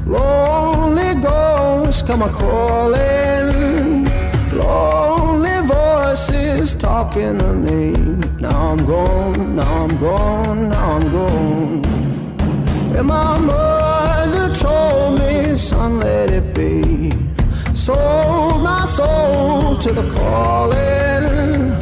Lonely 0.05 1.23
ghosts 1.23 2.03
come 2.03 2.23
a 2.23 2.29
crawling. 2.29 3.82
Voices 6.13 6.75
talking 6.75 7.39
to 7.39 7.55
me. 7.55 7.93
Now 8.39 8.73
I'm 8.73 8.85
gone, 8.85 9.57
now 9.57 9.85
I'm 9.85 9.97
gone, 9.99 10.69
now 10.69 10.97
I'm 10.97 11.11
gone. 11.11 11.85
And 12.95 13.07
my 13.09 13.39
mother 13.39 14.55
told 14.55 15.21
me, 15.21 15.57
son, 15.57 16.01
let 16.01 16.29
it 16.29 16.55
be. 16.55 17.13
Sold 17.75 18.61
my 18.63 18.85
soul 18.85 19.79
to 19.79 19.91
the 19.91 20.07
calling. 20.15 21.73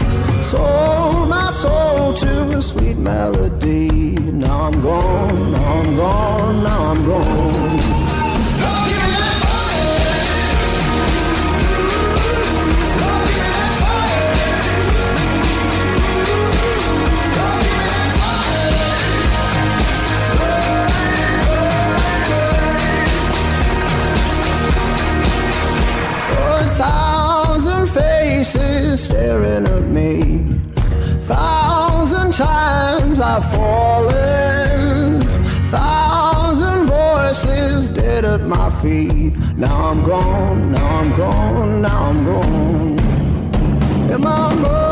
Sold 0.44 1.28
my 1.28 1.50
soul 1.50 2.14
to 2.14 2.58
a 2.58 2.62
sweet 2.62 2.98
melody. 2.98 4.12
Now 4.44 4.68
I'm 4.68 4.80
gone, 4.80 5.52
now 5.54 5.80
I'm 5.80 5.96
gone, 5.96 6.62
now 6.62 6.92
I'm 6.92 7.04
gone. 7.04 7.80
A 8.62 9.09
thousand 26.80 27.86
faces 27.88 29.04
staring 29.04 29.66
at 29.66 29.82
me. 29.82 30.12
Thousand 31.32 32.32
times 32.32 33.20
I've 33.20 33.44
fallen. 33.52 35.20
Thousand 35.76 36.80
voices 36.86 37.90
dead 37.90 38.24
at 38.24 38.42
my 38.56 38.70
feet. 38.80 39.36
Now 39.56 39.90
I'm 39.90 40.02
gone, 40.02 40.72
now 40.72 41.00
I'm 41.00 41.10
gone, 41.16 41.82
now 41.82 42.00
I'm 42.10 42.24
gone. 42.24 42.98
And 44.12 44.22
my 44.24 44.54
mother 44.54 44.89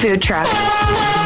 food 0.00 0.22
truck. 0.22 0.48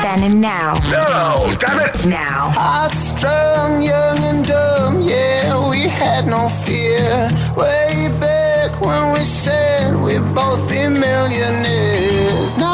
Then 0.02 0.24
and 0.24 0.40
now. 0.40 0.74
No, 0.90 1.56
damn 1.60 1.78
it! 1.88 2.06
Now. 2.06 2.52
I 2.56 2.88
strung 2.88 3.80
young 3.82 4.18
and 4.18 4.44
dumb, 4.44 5.00
yeah, 5.02 5.70
we 5.70 5.82
had 5.82 6.26
no 6.26 6.48
fear. 6.48 7.30
Way 7.56 8.08
back 8.20 8.80
when 8.80 9.12
we 9.12 9.20
said 9.20 9.94
we'd 9.94 10.26
both 10.34 10.68
be 10.68 10.88
millionaires. 10.88 12.56
Now 12.56 12.73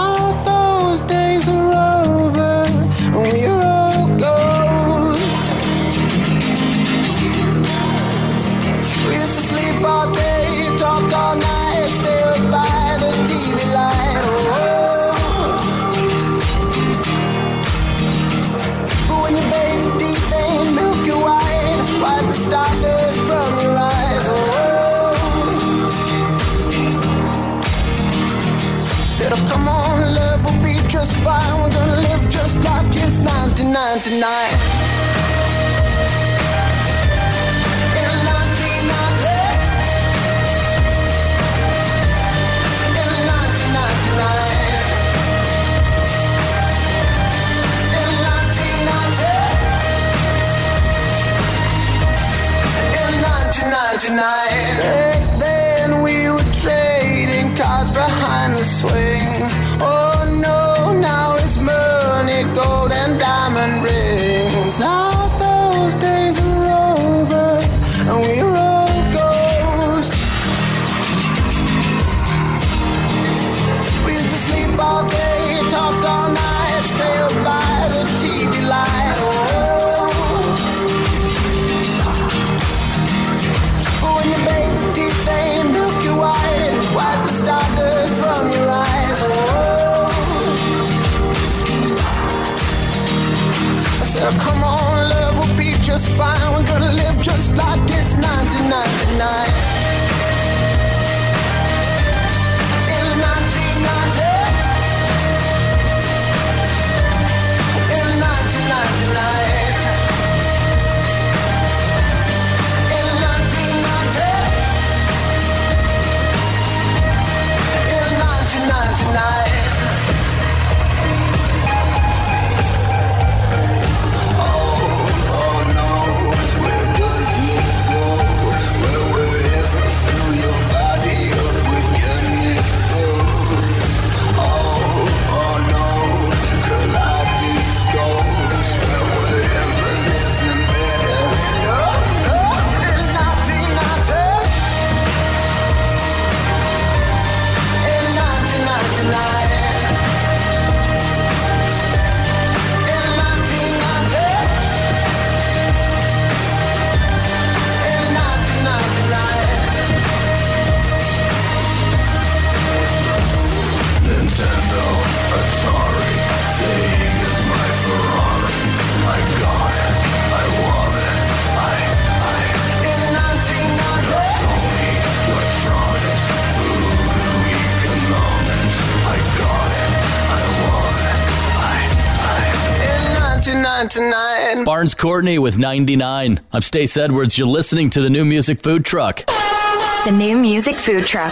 Barns 184.80 184.94
Courtney 184.94 185.38
with 185.38 185.58
99. 185.58 186.40
I'm 186.54 186.62
Stace 186.62 186.96
Edwards. 186.96 187.36
You're 187.36 187.46
listening 187.46 187.90
to 187.90 188.00
the 188.00 188.08
new 188.08 188.24
music 188.24 188.62
food 188.62 188.82
truck. 188.82 189.26
The 189.26 190.10
new 190.10 190.34
music 190.38 190.74
food 190.74 191.04
truck. 191.04 191.30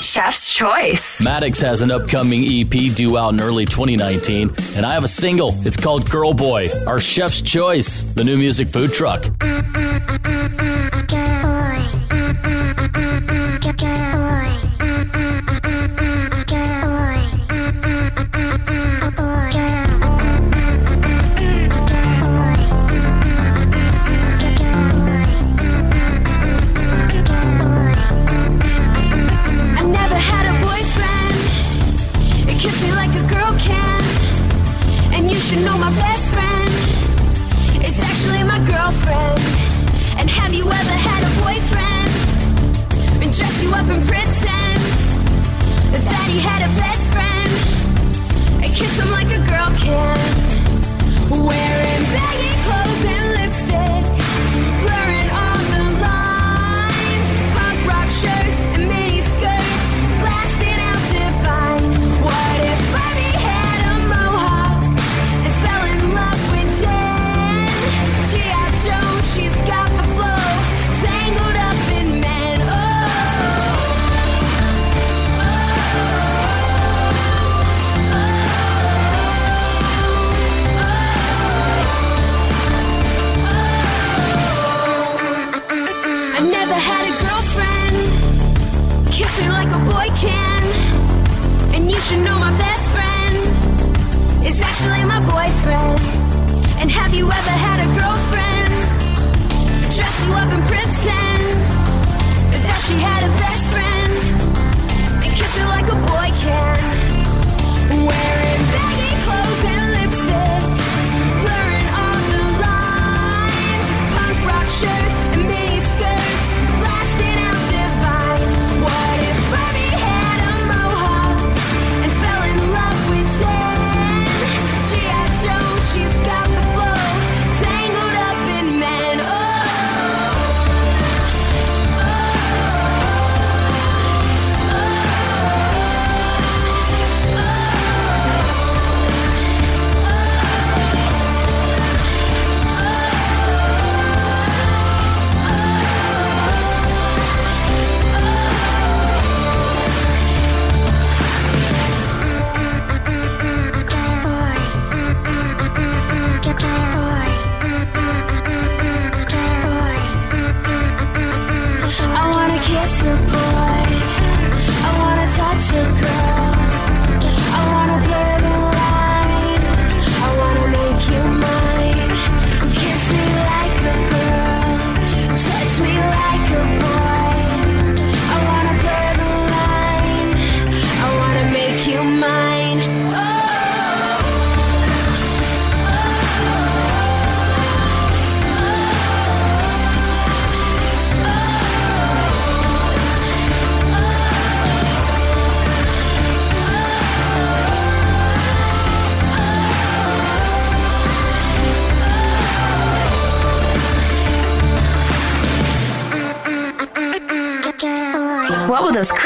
Chef's 0.00 0.54
Choice. 0.54 1.20
Madyx 1.20 1.60
has 1.60 1.82
an 1.82 1.90
upcoming 1.90 2.44
EP 2.44 2.94
due 2.94 3.18
out 3.18 3.32
in 3.32 3.40
early 3.40 3.64
2019, 3.64 4.54
and 4.76 4.86
I 4.86 4.94
have 4.94 5.02
a 5.02 5.08
single. 5.08 5.54
It's 5.66 5.76
called 5.76 6.08
Girl 6.08 6.32
Boy, 6.32 6.68
our 6.86 7.00
Chef's 7.00 7.42
Choice, 7.42 8.02
the 8.02 8.22
new 8.22 8.36
music 8.36 8.68
food 8.68 8.92
truck. 8.92 9.26
Uh, 9.40 9.62
uh, 9.74 10.08
uh, 10.14 11.55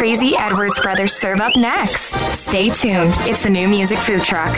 crazy 0.00 0.34
Edwards 0.34 0.80
brothers 0.80 1.12
serve 1.12 1.42
up 1.42 1.54
next? 1.56 2.18
Stay 2.34 2.70
tuned. 2.70 3.12
It's 3.28 3.42
the 3.42 3.50
new 3.50 3.68
music 3.68 3.98
food 3.98 4.24
truck. 4.24 4.56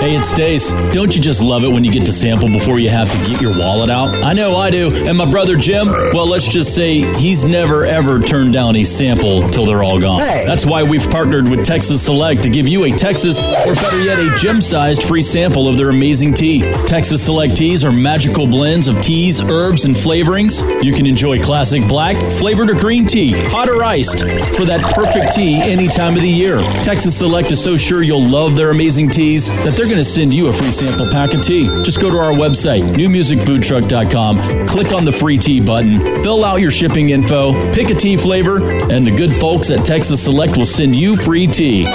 Hey, 0.00 0.16
it's 0.16 0.28
Stace. 0.28 0.72
Don't 0.92 1.14
you 1.14 1.22
just 1.22 1.40
love 1.40 1.62
it 1.62 1.68
when 1.68 1.84
you 1.84 1.90
get 1.90 2.04
to 2.06 2.12
sample 2.12 2.48
before 2.48 2.80
you 2.80 2.90
have 2.90 3.10
to 3.10 3.30
get 3.30 3.40
your 3.40 3.56
wallet 3.56 3.88
out? 3.88 4.08
I 4.24 4.32
know 4.32 4.56
I 4.56 4.68
do. 4.68 4.92
And 4.92 5.16
my 5.16 5.24
brother 5.24 5.56
Jim, 5.56 5.86
well, 5.86 6.26
let's 6.26 6.48
just 6.48 6.74
say 6.74 7.00
he's 7.14 7.44
never 7.44 7.86
ever 7.86 8.18
turned 8.18 8.52
down 8.52 8.74
a 8.76 8.84
sample 8.84 9.48
till 9.48 9.64
they're 9.64 9.84
all 9.84 10.00
gone. 10.00 10.20
Hey. 10.20 10.44
That's 10.46 10.66
why 10.66 10.82
we've 10.82 11.08
partnered 11.10 11.48
with 11.48 11.64
Texas 11.64 12.04
Select 12.04 12.42
to 12.42 12.50
give 12.50 12.66
you 12.66 12.84
a 12.84 12.90
Texas, 12.90 13.38
or 13.38 13.74
better 13.74 14.02
yet, 14.02 14.18
a 14.18 14.36
Jim 14.36 14.60
sized 14.60 15.04
free 15.04 15.22
sample 15.22 15.68
of 15.68 15.76
their 15.76 15.90
amazing 15.90 16.34
tea. 16.34 16.62
Texas 16.86 17.24
Select 17.24 17.56
teas 17.56 17.84
are 17.84 17.92
magical 17.92 18.48
blends 18.48 18.88
of 18.88 19.00
teas, 19.00 19.40
herbs, 19.40 19.84
and 19.84 19.94
flavorings. 19.94 20.82
You 20.82 20.92
can 20.92 21.06
enjoy 21.06 21.40
classic 21.40 21.86
black, 21.86 22.16
flavored 22.32 22.68
or 22.68 22.74
green 22.74 23.06
tea, 23.06 23.32
hot 23.32 23.68
or 23.68 23.84
iced, 23.84 24.22
for 24.56 24.64
that 24.64 24.80
perfect 24.94 25.34
tea 25.34 25.60
any 25.62 25.88
time 25.88 26.14
of 26.14 26.22
the 26.22 26.28
year. 26.28 26.58
Texas 26.82 27.16
Select 27.18 27.50
is 27.52 27.62
so 27.62 27.76
sure 27.76 28.02
you'll 28.02 28.26
love 28.26 28.56
their 28.56 28.70
amazing 28.70 29.08
teas 29.08 29.48
that 29.64 29.74
they're 29.74 29.86
going 29.86 29.98
to 29.98 30.04
send 30.04 30.32
you 30.32 30.48
a 30.48 30.52
free 30.52 30.70
sample 30.70 31.06
pack 31.10 31.34
of 31.34 31.42
tea. 31.42 31.64
Just 31.84 32.00
go 32.00 32.10
to 32.10 32.16
our 32.16 32.32
website, 32.32 32.82
newmusicfoodtruck.com, 32.82 34.66
click 34.68 34.92
on 34.92 35.04
the 35.04 35.12
free 35.12 35.38
tea 35.38 35.60
button, 35.60 35.98
fill 36.22 36.44
out 36.44 36.60
your 36.60 36.70
shipping 36.70 37.10
info, 37.10 37.52
pick 37.72 37.90
a 37.90 37.94
tea 37.94 38.16
flavor, 38.16 38.58
and 38.90 39.06
the 39.06 39.10
good 39.10 39.32
folks 39.32 39.70
at 39.70 39.84
Texas 39.84 40.22
Select 40.24 40.56
will 40.56 40.64
send 40.64 40.94
you 40.94 41.16
free 41.16 41.46
tea. 41.46 41.86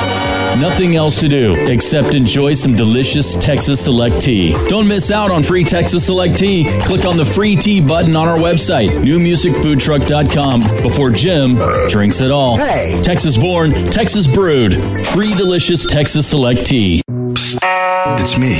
Nothing 0.57 0.95
else 0.95 1.19
to 1.19 1.29
do 1.29 1.55
except 1.67 2.15
enjoy 2.15 2.53
some 2.53 2.75
delicious 2.75 3.35
Texas 3.35 3.83
Select 3.83 4.19
tea. 4.21 4.53
Don't 4.67 4.87
miss 4.87 5.11
out 5.11 5.31
on 5.31 5.43
free 5.43 5.63
Texas 5.63 6.05
Select 6.05 6.37
tea. 6.37 6.65
Click 6.81 7.05
on 7.05 7.17
the 7.17 7.23
free 7.23 7.55
tea 7.55 7.79
button 7.79 8.15
on 8.15 8.27
our 8.27 8.37
website, 8.37 8.89
newmusicfoodtruck.com, 8.89 10.61
before 10.81 11.11
Jim 11.11 11.57
drinks 11.87 12.19
it 12.21 12.31
all. 12.31 12.57
Hey. 12.57 12.99
Texas 13.03 13.37
born, 13.37 13.71
Texas 13.85 14.27
brewed. 14.27 14.75
Free 15.07 15.33
delicious 15.33 15.89
Texas 15.89 16.27
Select 16.29 16.65
tea. 16.65 17.01
It's 17.07 18.37
me, 18.37 18.59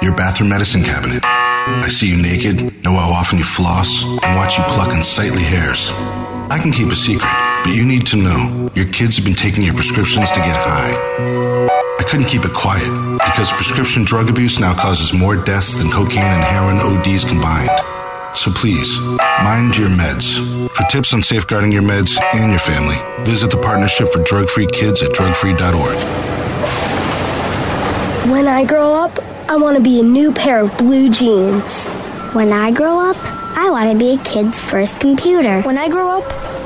your 0.00 0.14
bathroom 0.16 0.48
medicine 0.48 0.82
cabinet. 0.82 1.22
I 1.24 1.88
see 1.88 2.08
you 2.08 2.22
naked, 2.22 2.82
know 2.82 2.92
how 2.94 3.10
often 3.10 3.38
you 3.38 3.44
floss, 3.44 4.04
and 4.04 4.36
watch 4.36 4.56
you 4.56 4.64
pluck 4.64 4.92
unsightly 4.92 5.42
hairs. 5.42 5.92
I 6.50 6.58
can 6.60 6.72
keep 6.72 6.88
a 6.88 6.96
secret, 6.96 7.30
but 7.64 7.74
you 7.74 7.84
need 7.84 8.06
to 8.06 8.16
know 8.16 8.70
your 8.74 8.86
kids 8.86 9.16
have 9.16 9.24
been 9.24 9.34
taking 9.34 9.62
your 9.64 9.74
prescriptions 9.74 10.32
to 10.32 10.40
get 10.40 10.56
high. 10.56 10.94
I 11.98 12.04
couldn't 12.08 12.26
keep 12.26 12.44
it 12.44 12.52
quiet 12.52 12.88
because 13.18 13.52
prescription 13.52 14.04
drug 14.04 14.30
abuse 14.30 14.58
now 14.58 14.74
causes 14.74 15.12
more 15.12 15.36
deaths 15.36 15.76
than 15.76 15.90
cocaine 15.90 16.24
and 16.24 16.42
heroin 16.42 16.78
ODs 16.78 17.24
combined. 17.24 17.70
So 18.34 18.50
please, 18.52 18.98
mind 19.42 19.76
your 19.76 19.88
meds. 19.88 20.38
For 20.70 20.84
tips 20.84 21.12
on 21.12 21.22
safeguarding 21.22 21.72
your 21.72 21.82
meds 21.82 22.18
and 22.34 22.50
your 22.50 22.60
family, 22.60 22.96
visit 23.24 23.50
the 23.50 23.58
Partnership 23.58 24.08
for 24.08 24.22
Drug 24.22 24.48
Free 24.48 24.66
Kids 24.66 25.02
at 25.02 25.10
drugfree.org. 25.10 25.98
When 28.30 28.46
I 28.46 28.64
grow 28.64 28.94
up, 28.94 29.18
I 29.48 29.56
want 29.56 29.76
to 29.76 29.82
be 29.82 30.00
a 30.00 30.02
new 30.04 30.32
pair 30.32 30.60
of 30.60 30.76
blue 30.78 31.10
jeans. 31.10 31.88
When 32.32 32.52
I 32.52 32.70
grow 32.70 33.00
up, 33.00 33.16
I 33.56 33.68
want 33.70 33.90
to 33.90 33.98
be 33.98 34.14
a 34.14 34.18
kid's 34.24 34.60
first 34.60 35.00
computer. 35.00 35.62
When 35.62 35.76
I 35.76 35.88
grow 35.88 36.08
up, 36.08 36.59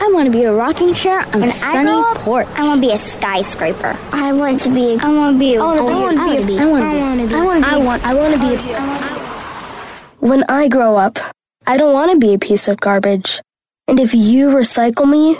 I 0.00 0.10
want 0.12 0.26
to 0.26 0.32
be 0.32 0.44
a 0.44 0.52
rocking 0.52 0.94
chair 0.94 1.20
on 1.20 1.40
When 1.40 1.44
a 1.44 1.46
I 1.48 1.50
sunny 1.50 1.90
grow 1.90 2.02
up, 2.12 2.16
porch. 2.18 2.46
I 2.54 2.64
want 2.66 2.80
to 2.80 2.86
be 2.88 2.92
a 2.92 2.98
skyscraper. 2.98 3.96
I 4.12 4.32
want 4.32 4.60
to 4.60 4.70
be. 4.74 4.96
I 4.98 5.12
want 5.12 5.36
to 5.36 5.38
be. 5.40 5.54
A, 5.56 5.62
I 5.62 5.80
want 5.80 6.16
to 6.18 6.46
be. 6.46 6.58
I 6.58 6.66
want 6.66 6.84
to 6.84 6.96
be. 6.96 6.98
I 6.98 7.00
want 7.00 7.20
to 7.20 7.28
be. 7.28 7.34
I 7.34 7.42
want 7.42 7.64
to 7.64 7.70
be. 7.70 7.74
I 7.74 7.78
want. 7.78 8.04
I 8.04 8.14
want 8.14 8.34
to 8.34 8.40
be. 8.40 10.26
When 10.26 10.44
I 10.48 10.68
grow 10.68 10.96
up, 10.96 11.18
I 11.66 11.76
don't 11.76 11.92
want 11.92 12.10
to 12.12 12.18
be 12.18 12.34
a 12.34 12.38
piece 12.38 12.68
of 12.68 12.78
garbage. 12.78 13.40
And 13.86 13.98
if 14.00 14.14
you 14.14 14.48
recycle 14.48 15.08
me, 15.08 15.38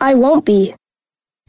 I 0.00 0.14
won't 0.14 0.44
be. 0.44 0.74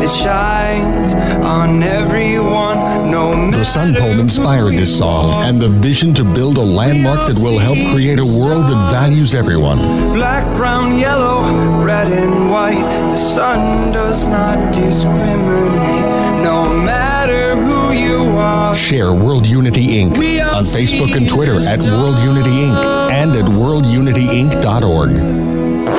that 0.00 0.10
shines 0.10 1.14
on 1.44 1.82
everyone? 1.82 3.10
No 3.10 3.50
The 3.50 3.64
Sun 3.64 3.94
poem 3.94 4.20
inspired 4.20 4.72
this 4.74 4.96
song 4.96 5.42
and 5.44 5.60
the 5.60 5.68
vision 5.68 6.14
to 6.14 6.24
build 6.24 6.56
a 6.58 6.62
landmark 6.62 7.28
that 7.28 7.38
will 7.38 7.58
help 7.58 7.78
create 7.92 8.18
a 8.18 8.24
world 8.24 8.64
that 8.64 8.90
values 8.90 9.34
everyone. 9.34 9.78
black, 10.12 10.44
brown, 10.56 10.96
yellow, 10.98 11.42
red, 11.84 12.10
and 12.12 12.50
white. 12.50 12.80
The 13.12 13.16
sun 13.18 13.92
does 13.92 14.28
not 14.28 14.72
discriminate, 14.72 16.42
no 16.42 16.68
matter 16.72 17.56
who 17.56 17.92
you 17.92 18.36
are. 18.36 18.61
Share 18.74 19.12
World 19.12 19.46
Unity 19.46 20.02
Inc. 20.02 20.12
on 20.52 20.64
Facebook 20.64 21.14
and 21.16 21.28
Twitter 21.28 21.56
at 21.60 21.80
World 21.80 22.18
Unity 22.20 22.50
Inc. 22.50 23.10
and 23.10 23.32
at 23.32 23.44
worldunityinc.org. 23.44 25.10
And 25.10 25.84
now 25.84 25.90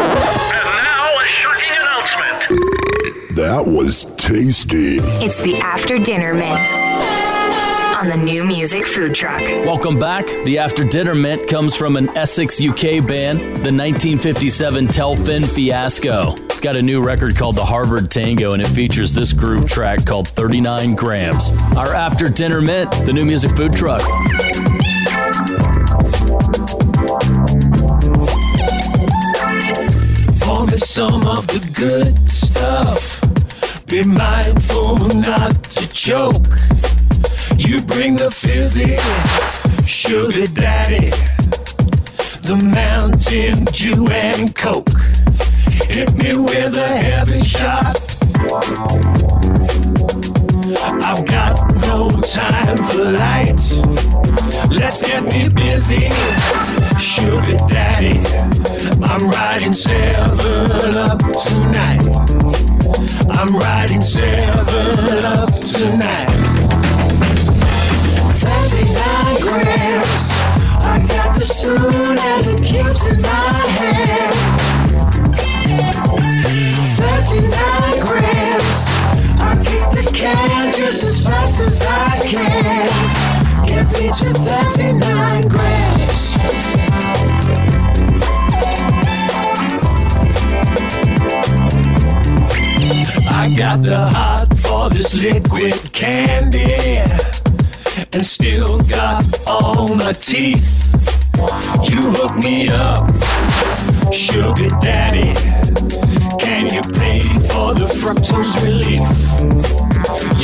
a 1.20 1.26
shocking 1.26 1.72
announcement. 1.80 3.36
That 3.36 3.64
was 3.66 4.06
tasty. 4.18 4.98
It's 5.24 5.42
the 5.44 5.58
After 5.58 5.98
Dinner 5.98 6.34
Mint 6.34 6.60
on 7.96 8.08
the 8.10 8.18
new 8.18 8.44
music 8.44 8.88
food 8.88 9.14
truck. 9.14 9.42
Welcome 9.66 10.00
back. 10.00 10.26
The 10.46 10.58
After 10.58 10.84
Dinner 10.84 11.16
Mint 11.16 11.48
comes 11.48 11.76
from 11.76 11.96
an 11.96 12.10
Essex, 12.18 12.60
UK 12.60 13.06
band, 13.06 13.40
the 13.40 13.72
1957 13.72 14.88
Tail-Fin 14.88 15.44
Fiasco. 15.44 16.36
Got 16.64 16.78
a 16.78 16.82
new 16.82 17.04
record 17.04 17.36
called 17.36 17.58
The 17.58 17.66
Harvard 17.66 18.10
Tango, 18.10 18.54
and 18.54 18.62
it 18.62 18.70
features 18.70 19.14
this 19.14 19.34
groove 19.34 19.70
track 19.70 20.06
called 20.06 20.30
39 20.30 20.96
Grams. 20.96 21.52
Our 21.76 21.94
After 21.94 22.30
Dinner 22.30 22.62
Mint, 22.62 22.90
the 23.06 23.12
new 23.12 23.26
music 23.26 23.52
food 23.52 23.74
truck. 23.74 24.02
Me 30.66 30.78
some 30.78 31.28
of 31.28 31.46
the 31.48 31.60
good 31.76 32.32
stuff. 32.32 33.20
Be 33.88 34.02
mindful 34.02 35.00
not 35.20 35.62
to 35.66 35.90
choke. 35.90 36.48
You 37.58 37.82
bring 37.82 38.16
the 38.16 38.32
fizzy, 38.32 38.96
sugar 39.86 40.48
daddy, 40.48 41.10
the 42.42 42.56
Mountain 42.56 43.66
Dew 43.66 44.08
and 44.08 44.56
Coke. 44.56 45.13
Hit 45.94 46.12
me 46.16 46.34
with 46.34 46.76
a 46.76 46.88
heavy 46.88 47.44
shot. 47.44 48.02
I've 51.04 51.24
got 51.24 51.72
no 51.86 52.10
time 52.10 52.78
for 52.78 53.12
lights. 53.12 53.86
Let's 54.72 55.04
get 55.04 55.24
me 55.24 55.50
busy, 55.50 56.10
sugar 56.98 57.58
daddy. 57.68 58.18
I'm 59.04 59.30
riding 59.30 59.74
seven 59.74 60.96
up 60.96 61.20
tonight. 61.20 62.02
I'm 63.30 63.56
riding 63.56 64.02
seven 64.02 65.24
up 65.24 65.54
tonight. 65.60 66.34
39 68.34 69.42
grams. 69.42 70.32
I 70.86 71.06
got 71.08 71.36
the 71.36 71.46
spoon 71.46 72.18
and 72.18 72.46
the 72.46 72.62
cubes 72.66 73.06
in 73.06 73.22
my 73.22 73.73
teeth. 100.24 100.90
You 101.90 102.12
hook 102.12 102.38
me 102.38 102.70
up, 102.70 103.10
sugar 104.14 104.70
daddy. 104.80 105.73
Can 106.44 106.66
you 106.74 106.82
pay 106.82 107.20
for 107.48 107.74
the 107.74 107.88
fructose 108.00 108.54
relief? 108.64 109.00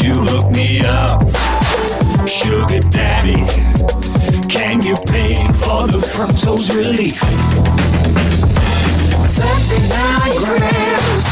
You 0.01 0.13
hook 0.13 0.51
me 0.51 0.79
up, 0.85 1.21
sugar 2.27 2.79
daddy. 2.89 3.43
Can 4.47 4.81
you 4.81 4.95
pay 4.95 5.35
for 5.61 5.87
the 5.87 5.99
fructose 5.99 6.75
relief? 6.75 7.19
39 9.29 10.31
grams. 10.43 11.25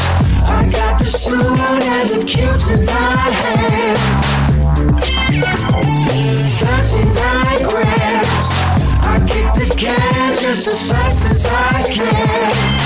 I 0.50 0.68
got 0.70 0.98
the 0.98 1.04
spoon 1.06 1.82
and 1.82 2.08
the 2.10 2.24
cubes 2.26 2.70
in 2.70 2.84
my 2.84 2.92
hand. 3.40 3.98
39 6.58 7.68
grams. 7.68 8.48
I 9.00 9.18
kick 9.26 9.48
the 9.54 9.74
can 9.76 10.34
just 10.34 10.66
as 10.66 10.90
fast 10.90 11.24
as 11.26 11.46
I 11.46 11.82
can. 11.90 12.77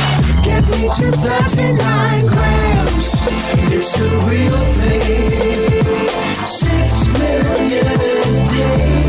39 0.73 2.27
grams. 2.27 3.25
It's 3.73 3.93
the 3.99 4.09
real 4.29 4.64
thing. 4.77 6.45
Six 6.45 7.07
million 7.18 7.87
a 7.87 7.97
day. 8.47 9.03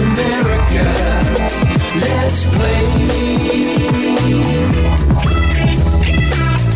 America. 0.00 0.84
Let's 1.96 2.46
play. 2.46 2.84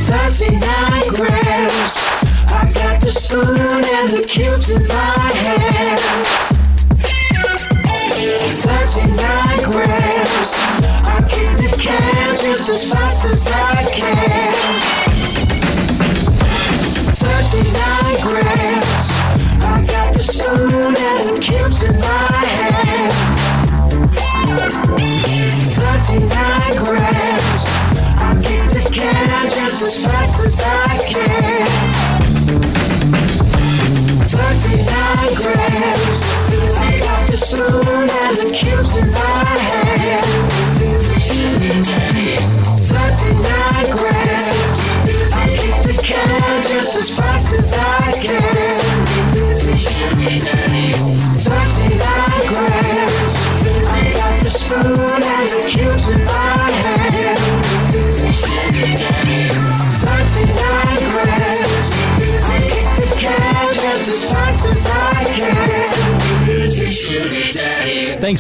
39 0.07 1.03
grams. 1.15 1.95
I 2.47 2.71
got 2.75 3.01
the 3.01 3.11
spoon 3.11 3.85
and 3.85 4.11
the 4.11 4.23
cubes 4.27 4.71
in 4.71 4.87
my 4.87 4.95
hand. 4.95 5.74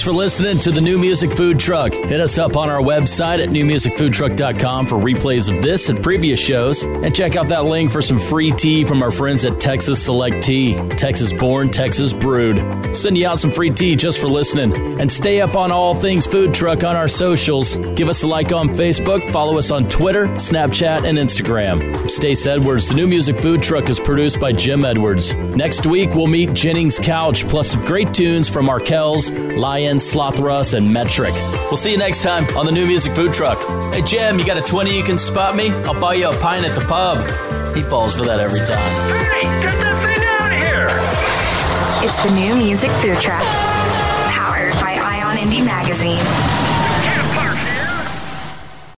For 0.05 0.12
listening 0.12 0.59
to 0.59 0.70
the 0.70 0.82
New 0.82 0.98
Music 0.98 1.32
Food 1.32 1.59
Truck. 1.59 1.90
Hit 1.90 2.20
us 2.20 2.36
up 2.36 2.59
on 2.59 2.68
our 2.68 2.80
website 2.80 3.42
at 3.42 3.48
newmusicfoodtruck.com 3.48 4.86
for 4.86 4.96
replays 4.96 5.48
of 5.48 5.62
this 5.62 5.88
and 5.88 6.02
previous 6.02 6.38
shows. 6.38 6.82
And 6.82 7.16
check 7.16 7.36
out 7.36 7.48
that 7.48 7.64
link 7.64 7.90
for 7.90 8.02
some 8.02 8.18
free 8.18 8.50
tea 8.50 8.84
from 8.84 9.02
our 9.02 9.11
friends 9.11 9.46
at 9.46 9.59
Texas 9.59 10.05
Select 10.05 10.42
Tea. 10.42 10.74
Texas 10.90 11.32
born, 11.32 11.70
Texas 11.70 12.12
brewed. 12.12 12.94
Send 12.94 13.16
you 13.16 13.26
out 13.26 13.38
some 13.38 13.50
free 13.50 13.70
tea 13.70 13.96
just 13.96 14.18
for 14.18 14.28
listening. 14.28 15.00
And 15.00 15.11
stay 15.11 15.40
up 15.40 15.55
on 15.55 15.72
all 15.72 15.94
things 15.94 16.26
food 16.26 16.55
truck 16.55 16.84
on 16.84 16.96
our 16.96 17.09
socials. 17.09 17.76
Give 17.94 18.11
us 18.11 18.22
a 18.24 18.26
like 18.26 18.52
on 18.52 18.68
Facebook, 18.68 19.32
follow 19.32 19.57
us 19.57 19.70
on 19.70 19.88
Twitter, 19.88 20.26
Snapchat, 20.26 21.09
and 21.09 21.16
Instagram. 21.16 22.11
Stace 22.11 22.44
Edwards. 22.44 22.88
The 22.88 22.94
New 22.94 23.07
Music 23.07 23.40
Food 23.40 23.62
Truck 23.62 23.88
is 23.88 23.98
produced 23.98 24.38
by 24.38 24.52
Jim 24.52 24.84
Edwards. 24.84 25.34
Next 25.34 25.86
week, 25.86 26.14
we'll 26.14 26.26
meet 26.26 26.52
Jennings 26.52 27.00
Couch, 27.00 27.48
plus 27.48 27.70
some 27.70 27.86
great 27.86 28.12
tunes 28.12 28.50
from 28.50 28.66
Arkells, 28.66 29.30
Lion, 29.57 29.93
Slothrust, 29.99 30.74
and 30.74 30.92
Metric. 30.92 31.34
We'll 31.70 31.76
see 31.76 31.92
you 31.92 31.99
next 31.99 32.22
time 32.22 32.45
on 32.57 32.66
the 32.66 32.72
New 32.72 32.86
Music 32.86 33.14
Food 33.14 33.32
Truck. 33.32 33.59
Hey, 33.92 34.03
Jim, 34.03 34.38
you 34.38 34.45
got 34.45 34.57
a 34.57 34.62
20 34.62 34.97
you 34.97 35.03
can 35.03 35.18
spot 35.18 35.57
me? 35.57 35.70
I'll 35.84 36.01
buy 36.01 36.14
you 36.14 36.28
a 36.28 36.36
pint 36.40 36.64
at 36.64 36.74
the 36.78 36.84
pub. 36.86 37.18
He 37.76 37.82
falls 37.82 38.14
for 38.16 38.24
that 38.24 38.40
every 38.40 38.61
time. 38.61 38.92
Hey, 39.30 39.42
get 39.62 39.78
that 39.80 40.03
thing 40.03 40.22
out 40.24 40.53
of 40.53 40.59
here! 40.59 42.09
It's 42.09 42.22
the 42.22 42.30
new 42.30 42.55
music 42.55 42.90
food 43.03 43.20
truck, 43.20 43.42
powered 44.30 44.74
by 44.74 44.95
Ion 44.95 45.36
Indie 45.38 45.64
Magazine. 45.64 46.53